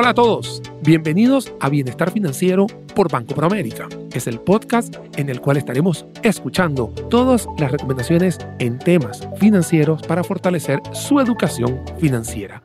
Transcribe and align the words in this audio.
Hola 0.00 0.10
a 0.10 0.14
todos, 0.14 0.62
bienvenidos 0.84 1.52
a 1.58 1.68
Bienestar 1.68 2.12
Financiero 2.12 2.68
por 2.94 3.10
Banco 3.10 3.34
Proamérica. 3.34 3.88
Es 4.12 4.28
el 4.28 4.38
podcast 4.38 4.94
en 5.16 5.28
el 5.28 5.40
cual 5.40 5.56
estaremos 5.56 6.06
escuchando 6.22 6.94
todas 7.10 7.48
las 7.58 7.72
recomendaciones 7.72 8.38
en 8.60 8.78
temas 8.78 9.26
financieros 9.38 10.00
para 10.02 10.22
fortalecer 10.22 10.80
su 10.92 11.18
educación 11.18 11.80
financiera. 11.98 12.62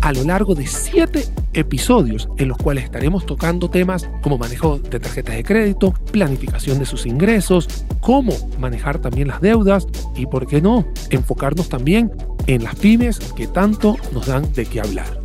A 0.00 0.12
lo 0.12 0.22
largo 0.22 0.54
de 0.54 0.64
siete 0.68 1.24
episodios 1.54 2.28
en 2.38 2.46
los 2.46 2.56
cuales 2.56 2.84
estaremos 2.84 3.26
tocando 3.26 3.68
temas 3.68 4.08
como 4.22 4.38
manejo 4.38 4.78
de 4.78 5.00
tarjetas 5.00 5.34
de 5.34 5.42
crédito, 5.42 5.92
planificación 6.12 6.78
de 6.78 6.86
sus 6.86 7.04
ingresos, 7.04 7.84
cómo 8.00 8.32
manejar 8.60 9.00
también 9.00 9.26
las 9.26 9.40
deudas 9.40 9.88
y, 10.14 10.26
por 10.26 10.46
qué 10.46 10.62
no, 10.62 10.86
enfocarnos 11.10 11.68
también 11.68 12.12
en 12.46 12.62
las 12.62 12.76
pymes 12.76 13.18
que 13.18 13.48
tanto 13.48 13.96
nos 14.12 14.26
dan 14.26 14.52
de 14.52 14.66
qué 14.66 14.78
hablar. 14.78 15.21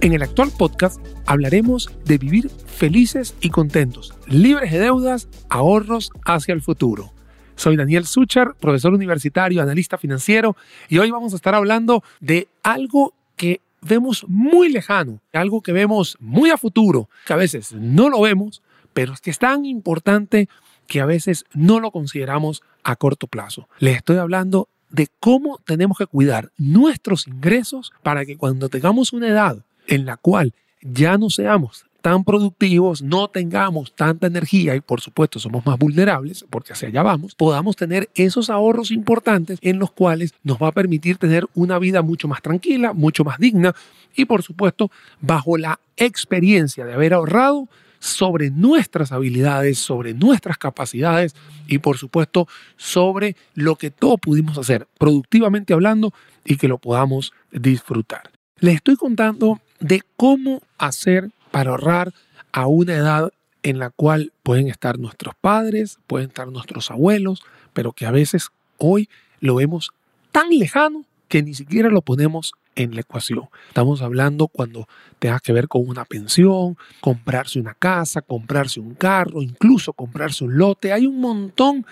En 0.00 0.12
el 0.12 0.22
actual 0.22 0.52
podcast 0.56 1.04
hablaremos 1.26 1.90
de 2.04 2.18
vivir 2.18 2.50
felices 2.50 3.34
y 3.40 3.50
contentos, 3.50 4.14
libres 4.28 4.70
de 4.70 4.78
deudas, 4.78 5.28
ahorros 5.48 6.12
hacia 6.24 6.54
el 6.54 6.62
futuro. 6.62 7.12
Soy 7.56 7.76
Daniel 7.76 8.06
Suchar, 8.06 8.54
profesor 8.54 8.94
universitario, 8.94 9.60
analista 9.60 9.98
financiero, 9.98 10.56
y 10.88 10.98
hoy 10.98 11.10
vamos 11.10 11.32
a 11.32 11.36
estar 11.36 11.56
hablando 11.56 12.04
de 12.20 12.46
algo 12.62 13.12
que 13.34 13.60
vemos 13.82 14.24
muy 14.28 14.68
lejano, 14.68 15.18
algo 15.32 15.62
que 15.62 15.72
vemos 15.72 16.16
muy 16.20 16.50
a 16.50 16.58
futuro, 16.58 17.08
que 17.26 17.32
a 17.32 17.36
veces 17.36 17.72
no 17.72 18.08
lo 18.08 18.20
vemos, 18.20 18.62
pero 18.92 19.12
es 19.14 19.20
que 19.20 19.32
es 19.32 19.40
tan 19.40 19.64
importante 19.64 20.48
que 20.86 21.00
a 21.00 21.06
veces 21.06 21.44
no 21.54 21.80
lo 21.80 21.90
consideramos 21.90 22.62
a 22.84 22.94
corto 22.94 23.26
plazo. 23.26 23.68
Les 23.80 23.96
estoy 23.96 24.18
hablando 24.18 24.68
de 24.90 25.08
cómo 25.18 25.58
tenemos 25.64 25.98
que 25.98 26.06
cuidar 26.06 26.52
nuestros 26.56 27.26
ingresos 27.26 27.92
para 28.04 28.24
que 28.24 28.36
cuando 28.36 28.68
tengamos 28.68 29.12
una 29.12 29.26
edad 29.26 29.64
en 29.88 30.06
la 30.06 30.16
cual 30.16 30.54
ya 30.80 31.18
no 31.18 31.30
seamos 31.30 31.84
tan 32.00 32.24
productivos, 32.24 33.02
no 33.02 33.28
tengamos 33.28 33.94
tanta 33.94 34.28
energía 34.28 34.76
y 34.76 34.80
por 34.80 35.00
supuesto 35.00 35.38
somos 35.38 35.66
más 35.66 35.78
vulnerables, 35.78 36.44
porque 36.48 36.72
hacia 36.72 36.88
allá 36.88 37.02
vamos, 37.02 37.34
podamos 37.34 37.76
tener 37.76 38.08
esos 38.14 38.50
ahorros 38.50 38.90
importantes 38.90 39.58
en 39.62 39.78
los 39.78 39.90
cuales 39.90 40.32
nos 40.44 40.58
va 40.58 40.68
a 40.68 40.72
permitir 40.72 41.18
tener 41.18 41.46
una 41.54 41.78
vida 41.78 42.02
mucho 42.02 42.28
más 42.28 42.40
tranquila, 42.40 42.92
mucho 42.92 43.24
más 43.24 43.38
digna 43.38 43.74
y 44.14 44.26
por 44.26 44.42
supuesto 44.42 44.90
bajo 45.20 45.58
la 45.58 45.80
experiencia 45.96 46.84
de 46.84 46.94
haber 46.94 47.14
ahorrado 47.14 47.68
sobre 47.98 48.50
nuestras 48.50 49.10
habilidades, 49.10 49.78
sobre 49.78 50.14
nuestras 50.14 50.56
capacidades 50.56 51.34
y 51.66 51.78
por 51.78 51.98
supuesto 51.98 52.46
sobre 52.76 53.34
lo 53.54 53.74
que 53.74 53.90
todos 53.90 54.20
pudimos 54.20 54.56
hacer 54.56 54.86
productivamente 54.98 55.72
hablando 55.72 56.14
y 56.44 56.56
que 56.56 56.68
lo 56.68 56.78
podamos 56.78 57.32
disfrutar. 57.50 58.30
Les 58.60 58.76
estoy 58.76 58.96
contando 58.96 59.60
de 59.80 60.02
cómo 60.16 60.62
hacer 60.78 61.30
para 61.50 61.70
ahorrar 61.70 62.12
a 62.52 62.66
una 62.66 62.94
edad 62.94 63.32
en 63.62 63.78
la 63.78 63.90
cual 63.90 64.32
pueden 64.42 64.68
estar 64.68 64.98
nuestros 64.98 65.34
padres, 65.34 65.98
pueden 66.06 66.28
estar 66.28 66.48
nuestros 66.48 66.90
abuelos, 66.90 67.42
pero 67.72 67.92
que 67.92 68.06
a 68.06 68.10
veces 68.10 68.48
hoy 68.78 69.08
lo 69.40 69.56
vemos 69.56 69.90
tan 70.32 70.48
lejano 70.50 71.04
que 71.28 71.42
ni 71.42 71.54
siquiera 71.54 71.90
lo 71.90 72.02
ponemos 72.02 72.52
en 72.74 72.94
la 72.94 73.00
ecuación. 73.00 73.48
Estamos 73.68 74.02
hablando 74.02 74.46
cuando 74.48 74.88
tenga 75.18 75.40
que 75.40 75.52
ver 75.52 75.68
con 75.68 75.86
una 75.86 76.04
pensión, 76.04 76.76
comprarse 77.00 77.58
una 77.58 77.74
casa, 77.74 78.22
comprarse 78.22 78.80
un 78.80 78.94
carro, 78.94 79.42
incluso 79.42 79.92
comprarse 79.92 80.44
un 80.44 80.56
lote. 80.56 80.92
Hay 80.92 81.06
un 81.06 81.20
montón 81.20 81.84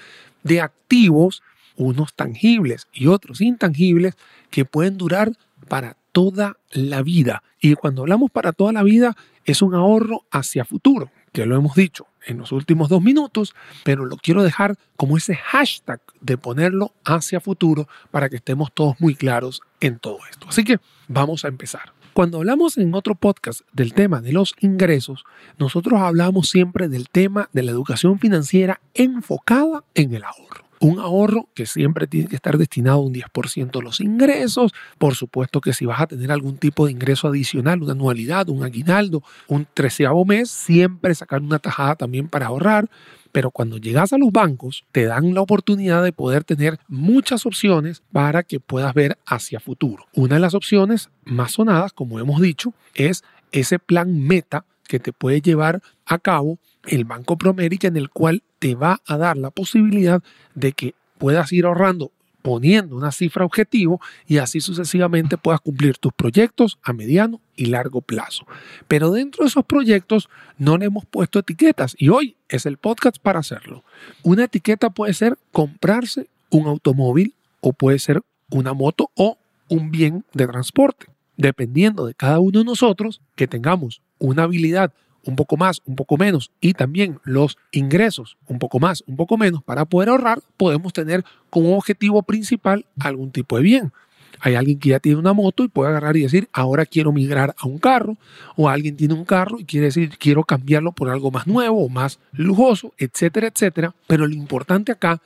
de 0.45 0.61
activos, 0.61 1.43
unos 1.77 2.15
tangibles 2.15 2.87
y 2.93 3.09
otros 3.09 3.41
intangibles, 3.41 4.15
que 4.50 4.65
pueden 4.65 4.97
durar 4.97 5.33
para 5.69 5.97
toda 6.17 6.56
la 6.72 7.03
vida. 7.03 7.42
Y 7.61 7.75
cuando 7.75 8.00
hablamos 8.00 8.31
para 8.31 8.53
toda 8.53 8.72
la 8.72 8.83
vida, 8.83 9.14
es 9.45 9.60
un 9.60 9.75
ahorro 9.75 10.25
hacia 10.31 10.65
futuro, 10.65 11.10
que 11.31 11.44
lo 11.44 11.56
hemos 11.56 11.75
dicho 11.75 12.06
en 12.25 12.38
los 12.38 12.53
últimos 12.53 12.88
dos 12.88 13.03
minutos, 13.03 13.54
pero 13.84 14.06
lo 14.06 14.16
quiero 14.16 14.43
dejar 14.43 14.78
como 14.97 15.19
ese 15.19 15.34
hashtag 15.34 16.00
de 16.22 16.38
ponerlo 16.38 16.94
hacia 17.05 17.38
futuro 17.38 17.87
para 18.10 18.31
que 18.31 18.37
estemos 18.37 18.72
todos 18.72 18.99
muy 18.99 19.15
claros 19.15 19.60
en 19.78 19.99
todo 19.99 20.21
esto. 20.31 20.49
Así 20.49 20.65
que 20.65 20.78
vamos 21.06 21.44
a 21.44 21.49
empezar. 21.49 21.93
Cuando 22.15 22.38
hablamos 22.38 22.78
en 22.78 22.94
otro 22.94 23.15
podcast 23.15 23.60
del 23.75 23.93
tema 23.93 24.22
de 24.22 24.32
los 24.32 24.55
ingresos, 24.60 25.22
nosotros 25.59 26.00
hablamos 26.00 26.49
siempre 26.49 26.88
del 26.88 27.10
tema 27.10 27.50
de 27.53 27.62
la 27.62 27.72
educación 27.72 28.19
financiera 28.21 28.81
enfocada 28.94 29.84
en 29.93 30.15
el 30.15 30.25
ahorro 30.25 30.66
un 30.81 30.98
ahorro 30.98 31.48
que 31.54 31.66
siempre 31.66 32.06
tiene 32.06 32.28
que 32.28 32.37
estar 32.37 32.59
destinado 32.59 32.98
a 32.98 33.03
un 33.03 33.14
10% 33.14 33.70
de 33.70 33.82
los 33.82 34.00
ingresos. 34.00 34.72
Por 34.98 35.14
supuesto 35.14 35.60
que 35.60 35.72
si 35.72 35.87
vas 35.87 36.00
a 36.00 36.06
tener 36.06 36.31
algún 36.31 36.56
tipo 36.56 36.87
de 36.87 36.92
ingreso 36.92 37.28
adicional, 37.28 37.82
una 37.82 37.92
anualidad, 37.92 38.48
un 38.48 38.62
aguinaldo, 38.62 39.22
un 39.48 39.66
treceavo 39.72 40.25
mes, 40.25 40.50
siempre 40.50 41.14
sacar 41.14 41.42
una 41.42 41.59
tajada 41.59 41.97
también 41.97 42.28
para 42.28 42.47
ahorrar. 42.47 42.88
Pero 43.32 43.50
cuando 43.50 43.76
llegas 43.76 44.12
a 44.12 44.19
los 44.19 44.32
bancos, 44.32 44.84
te 44.92 45.04
dan 45.04 45.34
la 45.34 45.42
oportunidad 45.42 46.03
de 46.03 46.12
poder 46.12 46.44
tener 46.44 46.78
muchas 46.88 47.44
opciones 47.44 48.03
para 48.12 48.43
que 48.43 48.60
puedas 48.60 48.94
ver 48.94 49.19
hacia 49.26 49.60
futuro. 49.60 50.06
Una 50.14 50.37
de 50.37 50.41
las 50.41 50.54
opciones 50.54 51.10
más 51.25 51.53
sonadas, 51.53 51.93
como 51.93 52.19
hemos 52.19 52.41
dicho, 52.41 52.72
es 52.94 53.25
ese 53.53 53.78
plan 53.78 54.26
meta 54.26 54.64
que 54.88 55.00
te 55.00 55.12
puede 55.12 55.41
llevar 55.41 55.82
a 56.06 56.19
cabo 56.19 56.58
el 56.87 57.05
Banco 57.05 57.37
Promérica 57.37 57.89
en 57.89 57.97
el 57.97 58.11
cual 58.11 58.43
te 58.59 58.75
va 58.75 59.01
a 59.07 59.17
dar 59.17 59.37
la 59.37 59.51
posibilidad 59.51 60.23
de 60.55 60.73
que 60.73 60.95
puedas 61.19 61.53
ir 61.53 61.67
ahorrando 61.67 62.13
poniendo 62.47 62.95
una 62.95 63.11
cifra 63.11 63.45
objetivo 63.45 64.01
y 64.29 64.39
así 64.39 64.61
sucesivamente 64.61 65.37
puedas 65.37 65.61
cumplir 65.61 65.99
tus 65.99 66.13
proyectos 66.13 66.79
a 66.85 66.93
mediano 66.93 67.41
y 67.57 67.67
largo 67.67 68.03
plazo. 68.03 68.47
Pero 68.87 69.11
dentro 69.11 69.43
de 69.43 69.49
esos 69.49 69.65
proyectos 69.65 70.29
no 70.57 70.79
le 70.79 70.87
hemos 70.87 71.05
puesto 71.07 71.41
etiquetas 71.41 71.97
y 71.99 72.09
hoy 72.09 72.37
es 72.49 72.65
el 72.65 72.77
podcast 72.77 73.19
para 73.19 73.41
hacerlo. 73.41 73.83
Una 74.23 74.45
etiqueta 74.45 74.91
puede 74.91 75.13
ser 75.13 75.37
comprarse 75.51 76.29
un 76.49 76.69
automóvil 76.69 77.35
o 77.63 77.73
puede 77.73 77.99
ser 77.99 78.23
una 78.49 78.75
moto 78.75 79.11
o 79.17 79.39
un 79.69 79.91
bien 79.91 80.25
de 80.33 80.47
transporte. 80.47 81.07
Dependiendo 81.37 82.07
de 82.07 82.15
cada 82.15 82.39
uno 82.39 82.61
de 82.61 82.65
nosotros 82.65 83.21
que 83.35 83.49
tengamos 83.49 84.03
una 84.21 84.45
habilidad 84.45 84.93
un 85.26 85.37
poco 85.37 85.56
más, 85.56 85.82
un 85.84 85.97
poco 85.97 86.16
menos, 86.16 86.50
y 86.60 86.72
también 86.72 87.19
los 87.25 87.59
ingresos 87.72 88.37
un 88.47 88.59
poco 88.59 88.78
más, 88.78 89.03
un 89.06 89.16
poco 89.16 89.37
menos, 89.37 89.62
para 89.62 89.84
poder 89.84 90.09
ahorrar, 90.09 90.41
podemos 90.56 90.92
tener 90.92 91.25
como 91.50 91.76
objetivo 91.76 92.22
principal 92.22 92.87
algún 92.98 93.31
tipo 93.32 93.56
de 93.56 93.62
bien. 93.62 93.92
Hay 94.41 94.54
alguien 94.54 94.78
que 94.78 94.91
ya 94.91 95.00
tiene 95.00 95.19
una 95.19 95.32
moto 95.32 95.64
y 95.64 95.69
puede 95.69 95.91
agarrar 95.91 96.16
y 96.16 96.22
decir, 96.22 96.48
ahora 96.53 96.84
quiero 96.87 97.10
migrar 97.12 97.54
a 97.59 97.66
un 97.66 97.78
carro, 97.78 98.16
o 98.54 98.69
alguien 98.69 98.97
tiene 98.97 99.14
un 99.14 99.25
carro 99.25 99.59
y 99.59 99.64
quiere 99.64 99.87
decir, 99.87 100.10
quiero 100.19 100.44
cambiarlo 100.44 100.92
por 100.92 101.09
algo 101.09 101.31
más 101.31 101.47
nuevo 101.47 101.84
o 101.84 101.88
más 101.88 102.19
lujoso, 102.32 102.93
etcétera, 102.98 103.48
etcétera. 103.48 103.94
Pero 104.06 104.26
lo 104.26 104.34
importante 104.34 104.93
acá 104.93 105.20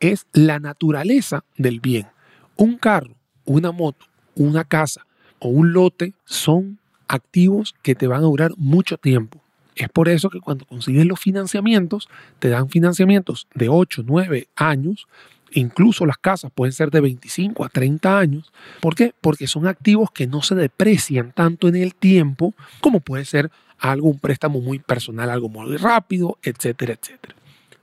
es 0.00 0.26
la 0.32 0.58
naturaleza 0.58 1.44
del 1.56 1.80
bien. 1.80 2.08
Un 2.56 2.76
carro, 2.76 3.14
una 3.44 3.72
moto, 3.72 4.06
una 4.34 4.64
casa 4.64 5.06
o 5.38 5.48
un 5.48 5.72
lote 5.72 6.14
son 6.24 6.78
activos 7.08 7.74
que 7.82 7.94
te 7.94 8.06
van 8.06 8.20
a 8.20 8.26
durar 8.26 8.52
mucho 8.56 8.96
tiempo. 8.98 9.42
Es 9.74 9.88
por 9.88 10.08
eso 10.08 10.28
que 10.28 10.40
cuando 10.40 10.64
consigues 10.66 11.06
los 11.06 11.20
financiamientos, 11.20 12.08
te 12.38 12.48
dan 12.48 12.68
financiamientos 12.68 13.46
de 13.54 13.68
8, 13.68 14.02
9 14.06 14.48
años, 14.56 15.06
incluso 15.52 16.04
las 16.04 16.18
casas 16.18 16.50
pueden 16.52 16.72
ser 16.72 16.90
de 16.90 17.00
25 17.00 17.64
a 17.64 17.68
30 17.68 18.18
años. 18.18 18.52
¿Por 18.80 18.94
qué? 18.94 19.14
Porque 19.20 19.46
son 19.46 19.66
activos 19.66 20.10
que 20.10 20.26
no 20.26 20.42
se 20.42 20.56
deprecian 20.56 21.32
tanto 21.32 21.68
en 21.68 21.76
el 21.76 21.94
tiempo 21.94 22.54
como 22.80 23.00
puede 23.00 23.24
ser 23.24 23.50
algo, 23.78 24.08
un 24.08 24.18
préstamo 24.18 24.60
muy 24.60 24.80
personal, 24.80 25.30
algo 25.30 25.48
muy 25.48 25.76
rápido, 25.76 26.38
etcétera, 26.42 26.94
etcétera. 27.00 27.36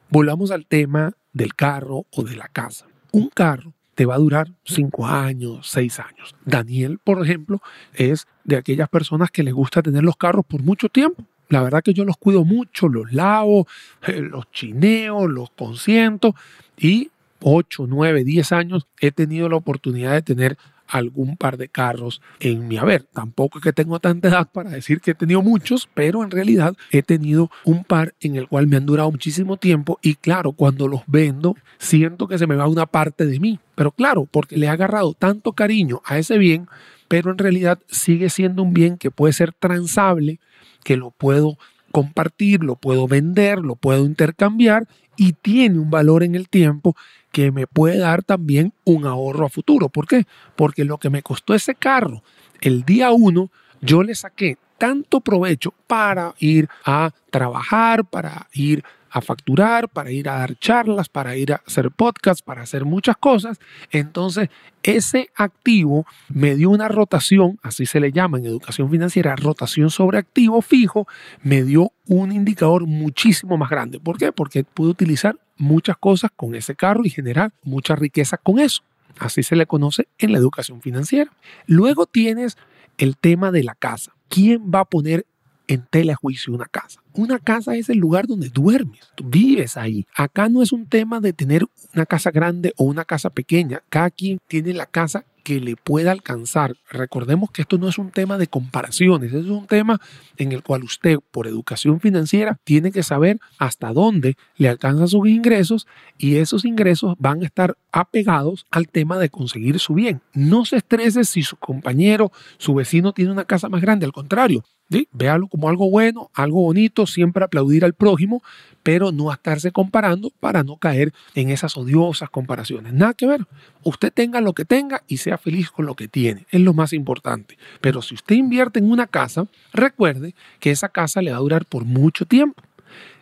Volvamos 0.10 0.52
al 0.52 0.66
tema 0.66 1.14
del 1.32 1.56
carro 1.56 2.06
o 2.12 2.24
de 2.24 2.36
la 2.36 2.48
casa. 2.50 2.88
Un 3.12 3.30
carro 3.30 3.75
te 3.96 4.06
va 4.06 4.16
a 4.16 4.20
durar 4.20 4.52
cinco 4.66 5.08
años, 5.08 5.68
seis 5.70 6.00
años. 6.00 6.36
Daniel, 6.46 7.00
por 7.04 7.24
ejemplo, 7.24 7.62
es 7.94 8.28
de 8.44 8.58
aquellas 8.58 8.90
personas 8.90 9.32
que 9.32 9.42
les 9.42 9.54
gusta 9.54 9.82
tener 9.82 10.04
los 10.04 10.18
carros 10.18 10.46
por 10.46 10.62
mucho 10.62 10.90
tiempo. 10.90 11.24
La 11.48 11.64
verdad 11.64 11.82
que 11.82 11.94
yo 11.94 12.06
los 12.06 12.18
cuido 12.18 12.44
mucho, 12.44 12.90
los 12.90 13.14
lavo, 13.14 13.68
eh, 14.06 14.20
los 14.22 14.52
chineo, 14.52 15.28
los 15.28 15.50
consiento 15.52 16.36
y 16.78 17.10
8, 17.42 17.86
9, 17.88 18.24
10 18.24 18.52
años 18.52 18.88
he 19.00 19.12
tenido 19.12 19.48
la 19.48 19.56
oportunidad 19.56 20.14
de 20.14 20.22
tener 20.22 20.58
algún 20.88 21.38
par 21.38 21.58
de 21.58 21.70
carros 21.70 22.22
en 22.40 22.68
mi 22.68 22.78
haber. 22.78 23.04
Tampoco 23.04 23.60
es 23.60 23.64
que 23.64 23.74
tengo 23.74 24.00
tanta 24.00 24.28
edad 24.28 24.50
para 24.52 24.70
decir 24.70 25.02
que 25.02 25.12
he 25.12 25.16
tenido 25.16 25.42
muchos, 25.42 25.90
pero 25.94 26.24
en 26.24 26.32
realidad 26.32 26.76
he 26.92 27.02
tenido 27.02 27.50
un 27.64 27.84
par 27.84 28.14
en 28.20 28.36
el 28.36 28.48
cual 28.48 28.68
me 28.68 28.78
han 28.78 28.86
durado 28.86 29.12
muchísimo 29.12 29.58
tiempo 29.58 30.00
y 30.02 30.16
claro, 30.16 30.52
cuando 30.52 30.88
los 30.88 31.02
vendo 31.08 31.56
siento 31.78 32.28
que 32.28 32.38
se 32.38 32.48
me 32.48 32.56
va 32.56 32.68
una 32.68 32.86
parte 32.86 33.26
de 33.26 33.40
mí. 33.40 33.60
Pero 33.76 33.92
claro, 33.92 34.26
porque 34.26 34.58
le 34.58 34.68
he 34.68 34.70
agarrado 34.70 35.14
tanto 35.14 35.54
cariño 35.54 36.02
a 36.06 36.18
ese 36.18 36.38
bien, 36.38 36.68
pero 37.08 37.32
en 37.32 37.38
realidad 37.38 37.80
sigue 37.88 38.30
siendo 38.30 38.64
un 38.64 38.74
bien 38.74 38.98
que 38.98 39.12
puede 39.12 39.34
ser 39.34 39.54
transable, 39.54 40.40
que 40.84 40.98
lo 40.98 41.12
puedo 41.12 41.58
compartir, 41.92 42.64
lo 42.64 42.76
puedo 42.76 43.08
vender, 43.08 43.60
lo 43.60 43.76
puedo 43.76 44.06
intercambiar 44.06 44.88
y 45.18 45.34
tiene 45.34 45.80
un 45.80 45.90
valor 45.90 46.24
en 46.24 46.36
el 46.36 46.50
tiempo 46.50 46.96
que 47.32 47.52
me 47.52 47.68
puede 47.68 47.98
dar 47.98 48.24
también 48.24 48.74
un 48.84 49.06
ahorro 49.06 49.46
a 49.46 49.50
futuro. 49.50 49.90
¿Por 49.90 50.08
qué? 50.08 50.26
Porque 50.56 50.86
lo 50.86 50.98
que 50.98 51.10
me 51.10 51.22
costó 51.22 51.54
ese 51.54 51.76
carro 51.76 52.24
el 52.62 52.84
día 52.84 53.12
uno, 53.12 53.52
yo 53.82 54.04
le 54.04 54.16
saqué 54.16 54.58
tanto 54.78 55.22
provecho 55.22 55.74
para 55.88 56.34
ir 56.40 56.68
a 56.84 57.12
trabajar, 57.30 58.06
para 58.06 58.48
ir 58.54 58.84
a 59.16 59.22
facturar, 59.22 59.88
para 59.88 60.12
ir 60.12 60.28
a 60.28 60.40
dar 60.40 60.60
charlas, 60.60 61.08
para 61.08 61.38
ir 61.38 61.54
a 61.54 61.62
hacer 61.66 61.90
podcasts, 61.90 62.42
para 62.42 62.64
hacer 62.64 62.84
muchas 62.84 63.16
cosas. 63.16 63.60
Entonces, 63.90 64.50
ese 64.84 65.30
activo 65.38 66.06
me 66.28 66.54
dio 66.56 66.70
una 66.70 66.90
rotación, 66.90 67.58
así 67.64 67.86
se 67.86 68.02
le 68.02 68.12
llama 68.12 68.40
en 68.40 68.46
educación 68.46 68.92
financiera, 68.92 69.38
rotación 69.38 69.90
sobre 69.90 70.18
activo 70.18 70.62
fijo, 70.62 71.08
me 71.42 71.64
dio 71.64 71.94
un 72.08 72.34
indicador 72.34 72.88
muchísimo 72.88 73.56
más 73.56 73.70
grande. 73.70 74.02
¿Por 74.02 74.18
qué? 74.18 74.34
Porque 74.34 74.66
pude 74.66 74.90
utilizar 74.90 75.40
muchas 75.56 75.96
cosas 75.96 76.30
con 76.36 76.54
ese 76.54 76.76
carro 76.76 77.04
y 77.06 77.10
generar 77.10 77.54
mucha 77.64 77.96
riqueza 77.96 78.38
con 78.38 78.60
eso. 78.60 78.84
Así 79.18 79.44
se 79.44 79.56
le 79.56 79.66
conoce 79.66 80.10
en 80.18 80.34
la 80.34 80.40
educación 80.40 80.82
financiera. 80.82 81.32
Luego 81.68 82.06
tienes 82.06 82.58
el 82.98 83.16
tema 83.16 83.52
de 83.52 83.64
la 83.64 83.76
casa. 83.76 84.12
¿Quién 84.28 84.70
va 84.74 84.82
a 84.82 84.86
poner 84.86 85.26
en 85.68 85.86
telejuicio 85.90 86.54
una 86.54 86.66
casa? 86.66 87.02
Una 87.14 87.40
casa 87.40 87.76
es 87.76 87.90
el 87.90 87.98
lugar 87.98 88.28
donde 88.28 88.50
duermes, 88.50 89.00
tú 89.16 89.24
vives 89.26 89.78
ahí. 89.78 90.06
Acá 90.16 90.50
no 90.50 90.62
es 90.62 90.72
un 90.72 90.88
tema 90.88 91.20
de 91.20 91.34
tener 91.34 91.66
una 91.94 92.06
casa 92.06 92.32
grande 92.32 92.74
o 92.78 92.84
una 92.84 93.06
casa 93.06 93.30
pequeña. 93.30 93.82
Cada 93.90 94.10
quien 94.10 94.40
tiene 94.48 94.74
la 94.74 94.86
casa 94.86 95.26
que 95.46 95.60
le 95.60 95.76
pueda 95.76 96.12
alcanzar. 96.12 96.76
Recordemos 96.90 97.52
que 97.52 97.62
esto 97.62 97.78
no 97.78 97.88
es 97.88 98.00
un 98.00 98.10
tema 98.10 98.40
de 98.40 98.48
comparaciones, 98.48 99.32
es 99.32 99.46
un 99.46 99.68
tema 99.68 100.02
en 100.38 100.52
el 100.52 100.64
cual 100.64 100.84
usted, 100.84 101.20
por 101.30 101.46
educación 101.46 102.02
financiera, 102.02 102.58
tiene 102.64 102.92
que 102.92 103.04
saber 103.04 103.40
hasta 103.60 103.94
dónde 103.94 104.38
le 104.58 104.70
alcanzan 104.70 105.08
sus 105.08 105.28
ingresos 105.28 105.86
y 106.18 106.38
esos 106.38 106.66
ingresos 106.66 107.14
van 107.20 107.44
a 107.44 107.46
estar 107.46 107.78
apegados 107.92 108.66
al 108.72 108.88
tema 108.88 109.20
de 109.20 109.30
conseguir 109.30 109.80
su 109.80 109.94
bien. 109.94 110.20
No 110.34 110.66
se 110.66 110.78
estrese 110.78 111.24
si 111.24 111.44
su 111.44 111.58
compañero, 111.58 112.32
su 112.58 112.74
vecino 112.74 113.14
tiene 113.14 113.32
una 113.32 113.46
casa 113.46 113.70
más 113.70 113.82
grande, 113.82 114.08
al 114.08 114.14
contrario, 114.14 114.64
Véalo 114.88 115.48
como 115.48 115.68
algo 115.68 115.90
bueno, 115.90 116.30
algo 116.34 116.62
bonito, 116.62 117.08
siempre 117.08 117.44
aplaudir 117.44 117.84
al 117.86 117.94
prójimo, 117.94 118.44
pero 118.84 119.12
no 119.12 119.32
estarse 119.32 119.72
comparando 119.72 120.32
para 120.40 120.64
no 120.64 120.78
caer 120.78 121.12
en 121.34 121.50
esas 121.50 121.76
odiosas 121.76 122.30
comparaciones. 122.30 122.94
Nada 122.94 123.16
que 123.16 123.26
ver. 123.26 123.46
Usted 123.84 124.14
tenga 124.14 124.42
lo 124.42 124.54
que 124.54 124.64
tenga 124.64 125.02
y 125.08 125.18
sea 125.18 125.38
feliz 125.40 125.72
con 125.72 125.86
lo 125.88 125.96
que 125.96 126.08
tiene. 126.08 126.46
Es 126.52 126.62
lo 126.62 126.74
más 126.74 126.94
importante. 126.94 127.58
Pero 127.82 128.02
si 128.04 128.14
usted 128.14 128.36
invierte 128.36 128.80
en 128.80 128.92
una 128.92 129.08
casa, 129.08 129.48
recuerde 129.74 130.36
que 130.60 130.72
esa 130.72 130.90
casa 130.90 131.22
le 131.22 131.32
va 131.32 131.38
a 131.38 131.42
durar 131.42 131.66
por 131.66 131.84
mucho 131.84 132.26
tiempo. 132.26 132.62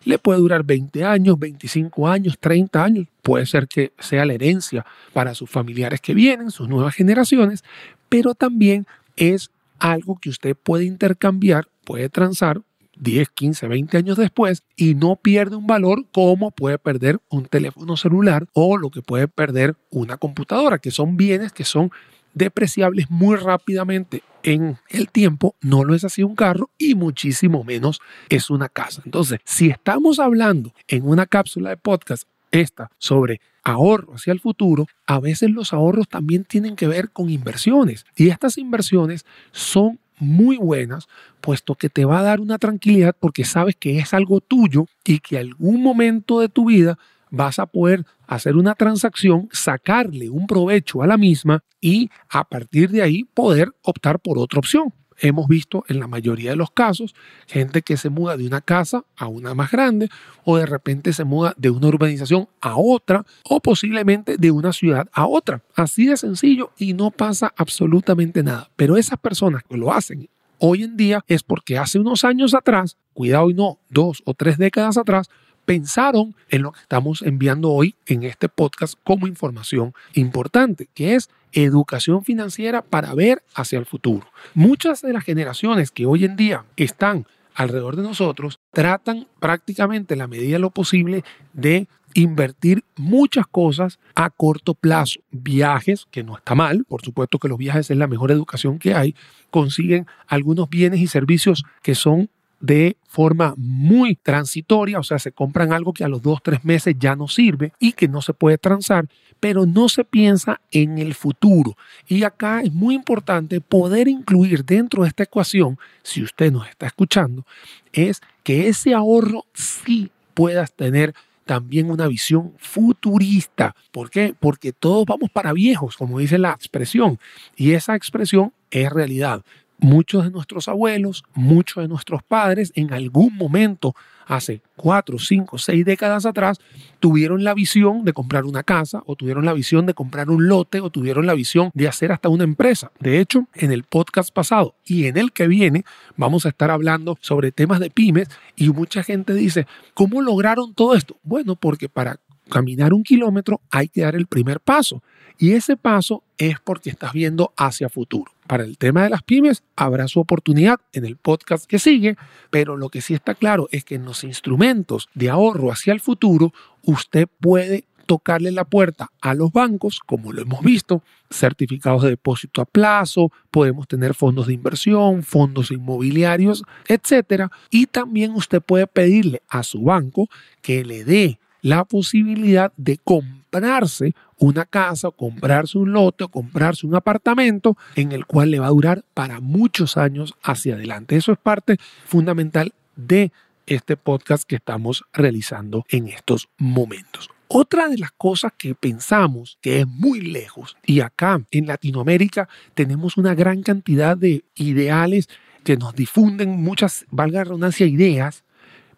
Le 0.04 0.18
puede 0.18 0.40
durar 0.40 0.64
20 0.64 1.06
años, 1.06 1.40
25 1.40 2.10
años, 2.10 2.38
30 2.40 2.84
años. 2.84 3.08
Puede 3.22 3.46
ser 3.46 3.70
que 3.70 3.94
sea 4.00 4.26
la 4.26 4.34
herencia 4.34 4.86
para 5.14 5.34
sus 5.34 5.50
familiares 5.50 6.02
que 6.02 6.14
vienen, 6.14 6.52
sus 6.52 6.68
nuevas 6.68 6.94
generaciones, 6.94 7.64
pero 8.10 8.36
también 8.36 8.86
es 9.16 9.50
algo 9.80 10.18
que 10.20 10.30
usted 10.30 10.56
puede 10.56 10.86
intercambiar, 10.86 11.68
puede 11.86 12.10
transar 12.10 12.62
10, 12.98 13.30
15, 13.30 13.68
20 13.68 13.98
años 13.98 14.18
después 14.18 14.64
y 14.76 14.96
no 14.96 15.16
pierde 15.16 15.56
un 15.56 15.68
valor 15.68 16.06
como 16.12 16.52
puede 16.52 16.78
perder 16.78 17.20
un 17.30 17.46
teléfono 17.46 17.98
celular 17.98 18.48
o 18.54 18.78
lo 18.78 18.92
que 18.92 19.02
puede 19.02 19.28
perder 19.28 19.76
una 19.90 20.18
computadora, 20.18 20.78
que 20.78 20.92
son 20.92 21.18
bienes 21.18 21.52
que 21.52 21.66
son 21.66 21.92
depreciables 22.34 23.10
muy 23.10 23.36
rápidamente 23.36 24.24
en 24.44 24.78
el 24.90 25.10
tiempo, 25.10 25.56
no 25.62 25.84
lo 25.84 25.96
es 25.96 26.04
así 26.04 26.24
un 26.24 26.36
carro 26.36 26.70
y 26.78 26.96
muchísimo 26.96 27.64
menos 27.64 28.02
es 28.30 28.50
una 28.50 28.70
casa. 28.70 29.02
Entonces, 29.06 29.40
si 29.46 29.70
estamos 29.70 30.20
hablando 30.20 30.74
en 30.88 31.08
una 31.08 31.26
cápsula 31.26 31.70
de 31.70 31.78
podcast 31.78 32.24
esta 32.52 32.92
sobre 32.98 33.40
ahorro 33.64 34.16
hacia 34.16 34.34
el 34.34 34.40
futuro, 34.40 34.88
a 35.08 35.20
veces 35.20 35.50
los 35.50 35.74
ahorros 35.74 36.08
también 36.08 36.44
tienen 36.44 36.76
que 36.76 36.88
ver 36.88 37.12
con 37.12 37.30
inversiones. 37.30 38.06
Y 38.16 38.30
estas 38.30 38.58
inversiones 38.58 39.26
son 39.52 40.00
muy 40.20 40.58
buenas, 40.58 41.08
puesto 41.42 41.76
que 41.76 41.90
te 41.90 42.06
va 42.06 42.20
a 42.20 42.24
dar 42.24 42.40
una 42.40 42.58
tranquilidad 42.58 43.16
porque 43.20 43.46
sabes 43.46 43.76
que 43.76 44.00
es 44.00 44.14
algo 44.14 44.42
tuyo 44.42 44.86
y 45.04 45.20
que 45.20 45.38
algún 45.38 45.82
momento 45.82 46.40
de 46.40 46.50
tu 46.50 46.66
vida 46.66 46.98
vas 47.30 47.58
a 47.58 47.66
poder 47.66 48.06
hacer 48.28 48.56
una 48.56 48.76
transacción, 48.76 49.50
sacarle 49.52 50.30
un 50.30 50.46
provecho 50.46 51.02
a 51.02 51.08
la 51.08 51.18
misma 51.18 51.64
y 51.82 52.10
a 52.30 52.44
partir 52.44 52.92
de 52.92 53.02
ahí 53.02 53.24
poder 53.24 53.72
optar 53.82 54.20
por 54.20 54.38
otra 54.38 54.60
opción 54.60 54.94
hemos 55.20 55.48
visto 55.48 55.84
en 55.88 56.00
la 56.00 56.08
mayoría 56.08 56.52
de 56.52 56.56
los 56.56 56.72
casos 56.72 57.16
gente 57.48 57.82
que 57.82 57.98
se 57.98 58.10
muda 58.10 58.38
de 58.38 58.48
una 58.48 58.62
casa 58.62 59.04
a 59.16 59.28
una 59.28 59.54
más 59.54 59.72
grande 59.72 60.10
o 60.44 60.58
de 60.58 60.66
repente 60.66 61.14
se 61.14 61.24
muda 61.24 61.54
de 61.58 61.70
una 61.70 61.88
urbanización 61.88 62.48
a 62.62 62.78
otra 62.78 63.26
o 63.44 63.60
posiblemente 63.60 64.38
de 64.38 64.52
una 64.52 64.74
ciudad 64.74 65.08
a 65.14 65.28
otra. 65.28 65.62
Así 65.76 66.06
de 66.06 66.18
sencillo 66.18 66.72
y 66.78 66.94
no 66.94 67.12
pasa 67.12 67.54
absolutamente 67.56 68.44
nada. 68.44 68.70
Pero 68.76 68.98
esas 68.98 69.20
personas 69.20 69.64
que 69.64 69.78
lo 69.78 69.94
hacen 69.94 70.30
hoy 70.60 70.84
en 70.84 70.96
día 70.98 71.24
es 71.28 71.44
porque 71.44 71.78
hace 71.78 72.00
unos 72.00 72.24
años 72.24 72.54
atrás, 72.54 72.98
cuidado 73.14 73.50
y 73.50 73.54
no, 73.54 73.80
dos 73.90 74.22
o 74.26 74.34
tres 74.34 74.58
décadas 74.58 74.98
atrás, 74.98 75.30
pensaron 75.66 76.36
en 76.50 76.64
lo 76.64 76.72
que 76.72 76.82
estamos 76.82 77.22
enviando 77.22 77.72
hoy 77.72 77.96
en 78.06 78.24
este 78.24 78.50
podcast 78.50 78.96
como 79.04 79.28
información 79.28 79.94
importante, 80.14 80.90
que 80.94 81.16
es 81.16 81.30
educación 81.54 82.24
financiera 82.24 82.82
para 82.82 83.14
ver 83.14 83.44
hacia 83.56 83.80
el 83.80 83.86
futuro. 83.86 84.28
Muchas 84.54 85.02
de 85.02 85.14
las 85.14 85.24
generaciones 85.24 85.92
que 85.92 86.06
hoy 86.06 86.26
en 86.26 86.36
día 86.36 86.66
están 86.76 87.26
alrededor 87.56 87.96
de 87.96 88.04
nosotros 88.04 88.60
tratan 88.72 89.28
prácticamente 89.40 90.16
la 90.16 90.28
medida 90.28 90.54
de 90.54 90.60
lo 90.60 90.72
posible 90.72 91.24
de 91.54 91.88
invertir 92.16 92.84
muchas 92.96 93.48
cosas 93.48 94.00
a 94.16 94.30
corto 94.30 94.74
plazo. 94.74 95.20
Viajes, 95.32 96.06
que 96.12 96.24
no 96.24 96.38
está 96.38 96.56
mal, 96.56 96.86
por 96.86 97.02
supuesto 97.02 97.40
que 97.40 97.48
los 97.48 97.58
viajes 97.58 97.90
es 97.90 97.98
la 97.98 98.08
mejor 98.08 98.32
educación 98.32 98.80
que 98.80 98.94
hay, 98.94 99.16
consiguen 99.50 100.06
algunos 100.28 100.70
bienes 100.70 101.00
y 101.00 101.08
servicios 101.08 101.64
que 101.82 101.96
son 101.96 102.30
de 102.64 102.96
forma 103.10 103.54
muy 103.58 104.16
transitoria, 104.16 104.98
o 104.98 105.04
sea, 105.04 105.20
se 105.20 105.34
compran 105.34 105.74
algo 105.74 105.92
que 105.92 106.06
a 106.06 106.08
los 106.08 106.22
dos, 106.22 106.42
tres 106.42 106.64
meses 106.64 106.96
ya 106.98 107.14
no 107.14 107.28
sirve 107.28 107.74
y 107.78 107.92
que 107.92 108.08
no 108.08 108.22
se 108.22 108.34
puede 108.34 108.58
transar, 108.58 109.06
pero 109.42 109.66
no 109.66 109.90
se 109.90 110.06
piensa 110.06 110.62
en 110.72 110.98
el 110.98 111.14
futuro. 111.14 111.76
Y 112.08 112.24
acá 112.24 112.62
es 112.62 112.72
muy 112.72 112.96
importante 112.96 113.60
poder 113.60 114.08
incluir 114.08 114.64
dentro 114.64 115.04
de 115.04 115.10
esta 115.10 115.24
ecuación, 115.24 115.78
si 116.04 116.24
usted 116.24 116.54
nos 116.54 116.66
está 116.70 116.86
escuchando, 116.86 117.46
es 117.92 118.22
que 118.44 118.70
ese 118.70 118.94
ahorro 118.94 119.44
sí 119.54 120.10
puedas 120.34 120.72
tener 120.72 121.14
también 121.44 121.92
una 121.92 122.08
visión 122.08 122.54
futurista. 122.58 123.76
¿Por 123.92 124.10
qué? 124.10 124.34
Porque 124.40 124.72
todos 124.72 125.06
vamos 125.06 125.30
para 125.32 125.52
viejos, 125.52 125.98
como 125.98 126.20
dice 126.20 126.38
la 126.38 126.52
expresión, 126.52 127.20
y 127.58 127.74
esa 127.74 127.98
expresión 127.98 128.54
es 128.72 128.90
realidad 128.90 129.44
muchos 129.84 130.24
de 130.24 130.32
nuestros 130.32 130.70
abuelos, 130.70 131.26
muchos 131.36 131.84
de 131.84 131.90
nuestros 131.90 132.24
padres, 132.24 132.72
en 132.76 132.94
algún 132.94 133.36
momento, 133.36 133.94
hace 134.26 134.62
cuatro, 134.78 135.20
cinco, 135.20 135.58
seis 135.58 135.84
décadas 135.84 136.26
atrás, 136.26 136.60
tuvieron 137.02 137.44
la 137.44 137.54
visión 137.54 138.06
de 138.06 138.14
comprar 138.14 138.46
una 138.46 138.64
casa, 138.64 139.04
o 139.06 139.18
tuvieron 139.18 139.46
la 139.46 139.52
visión 139.52 139.86
de 139.86 139.94
comprar 139.94 140.30
un 140.30 140.48
lote, 140.48 140.80
o 140.80 140.90
tuvieron 140.90 141.26
la 141.26 141.34
visión 141.34 141.70
de 141.74 141.90
hacer 141.90 142.14
hasta 142.14 142.30
una 142.30 142.46
empresa. 142.46 142.92
De 143.02 143.20
hecho, 143.20 143.48
en 143.54 143.74
el 143.74 143.84
podcast 143.84 144.34
pasado 144.34 144.74
y 144.86 145.06
en 145.06 145.18
el 145.18 145.34
que 145.34 145.48
viene, 145.48 145.84
vamos 146.16 146.46
a 146.46 146.50
estar 146.50 146.72
hablando 146.72 147.18
sobre 147.20 147.52
temas 147.52 147.82
de 147.82 147.90
pymes, 147.90 148.30
y 148.56 148.70
mucha 148.70 149.04
gente 149.04 149.34
dice, 149.34 149.68
¿cómo 149.94 150.22
lograron 150.22 150.74
todo 150.74 150.96
esto? 150.96 151.18
Bueno, 151.24 151.58
porque 151.58 151.90
para 151.90 152.20
caminar 152.50 152.94
un 152.94 153.04
kilómetro 153.04 153.60
hay 153.70 153.90
que 153.90 154.02
dar 154.02 154.16
el 154.16 154.28
primer 154.28 154.62
paso. 154.62 155.04
Y 155.38 155.52
ese 155.52 155.76
paso 155.76 156.24
es 156.38 156.58
porque 156.64 156.90
estás 156.90 157.12
viendo 157.12 157.52
hacia 157.58 157.90
futuro. 157.90 158.33
Para 158.48 158.64
el 158.64 158.78
tema 158.78 159.04
de 159.04 159.10
las 159.10 159.24
pymes 159.24 159.64
habrá 159.76 160.08
su 160.08 160.20
oportunidad 160.20 160.80
en 160.92 161.06
el 161.06 161.16
podcast 161.16 161.66
que 161.66 161.80
sigue, 161.80 162.18
pero 162.50 162.78
lo 162.78 162.90
que 162.90 163.02
sí 163.02 163.14
está 163.14 163.36
claro 163.36 163.68
es 163.72 163.84
que 163.86 163.96
en 163.96 164.06
los 164.06 164.24
instrumentos 164.24 165.10
de 165.14 165.30
ahorro 165.30 165.72
hacia 165.72 165.94
el 165.94 166.00
futuro 166.00 166.54
usted 166.84 167.28
puede 167.40 167.86
tocarle 168.06 168.52
la 168.52 168.66
puerta 168.66 169.10
a 169.22 169.34
los 169.34 169.52
bancos, 169.52 170.00
como 170.06 170.34
lo 170.34 170.42
hemos 170.42 170.62
visto, 170.62 171.04
certificados 171.32 172.04
de 172.04 172.10
depósito 172.10 172.62
a 172.62 172.66
plazo, 172.66 173.32
podemos 173.50 173.88
tener 173.88 174.14
fondos 174.14 174.48
de 174.48 174.54
inversión, 174.54 175.24
fondos 175.24 175.72
inmobiliarios, 175.72 176.64
etcétera, 176.88 177.50
y 177.70 177.88
también 177.88 178.32
usted 178.32 178.62
puede 178.62 178.88
pedirle 178.88 179.42
a 179.48 179.64
su 179.64 179.84
banco 179.84 180.28
que 180.62 180.84
le 180.84 181.06
dé 181.06 181.40
la 181.64 181.86
posibilidad 181.86 182.72
de 182.78 183.00
comprarse 183.04 184.14
una 184.38 184.66
casa, 184.66 185.08
o 185.08 185.12
comprarse 185.14 185.78
un 185.78 185.94
lote 185.94 186.26
o 186.26 186.28
comprarse 186.28 186.86
un 186.86 186.94
apartamento 186.94 187.78
en 187.96 188.12
el 188.12 188.26
cual 188.26 188.52
le 188.52 188.60
va 188.60 188.68
a 188.68 188.72
durar 188.72 189.06
para 189.14 189.40
muchos 189.40 189.96
años 189.96 190.36
hacia 190.44 190.76
adelante. 190.76 191.16
Eso 191.16 191.32
es 191.32 191.38
parte 191.40 191.78
fundamental 192.06 192.74
de 192.96 193.32
este 193.66 193.96
podcast 193.96 194.44
que 194.44 194.58
estamos 194.58 195.06
realizando 195.14 195.86
en 195.90 196.10
estos 196.10 196.50
momentos. 196.58 197.30
Otra 197.48 197.88
de 197.88 197.98
las 197.98 198.12
cosas 198.12 198.52
que 198.58 198.76
pensamos 198.76 199.58
que 199.62 199.82
es 199.82 199.88
muy 199.88 200.20
lejos, 200.20 200.76
y 200.86 201.00
acá 201.00 201.42
en 201.52 201.68
Latinoamérica 201.68 202.50
tenemos 202.74 203.16
una 203.16 203.36
gran 203.36 203.64
cantidad 203.64 204.18
de 204.18 204.44
ideales 204.56 205.30
que 205.64 205.78
nos 205.78 205.96
difunden 205.96 206.50
muchas, 206.50 207.06
valga 207.10 207.40
la 207.40 207.44
redundancia, 207.46 207.86
ideas 207.86 208.44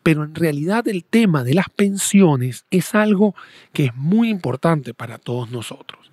pero 0.05 0.23
en 0.23 0.35
realidad 0.35 0.87
el 0.87 1.03
tema 1.03 1.43
de 1.43 1.55
las 1.55 1.67
pensiones 1.67 2.67
es 2.69 2.93
algo 2.93 3.33
que 3.73 3.85
es 3.85 3.95
muy 3.95 4.29
importante 4.29 4.93
para 4.93 5.17
todos 5.17 5.49
nosotros. 5.49 6.11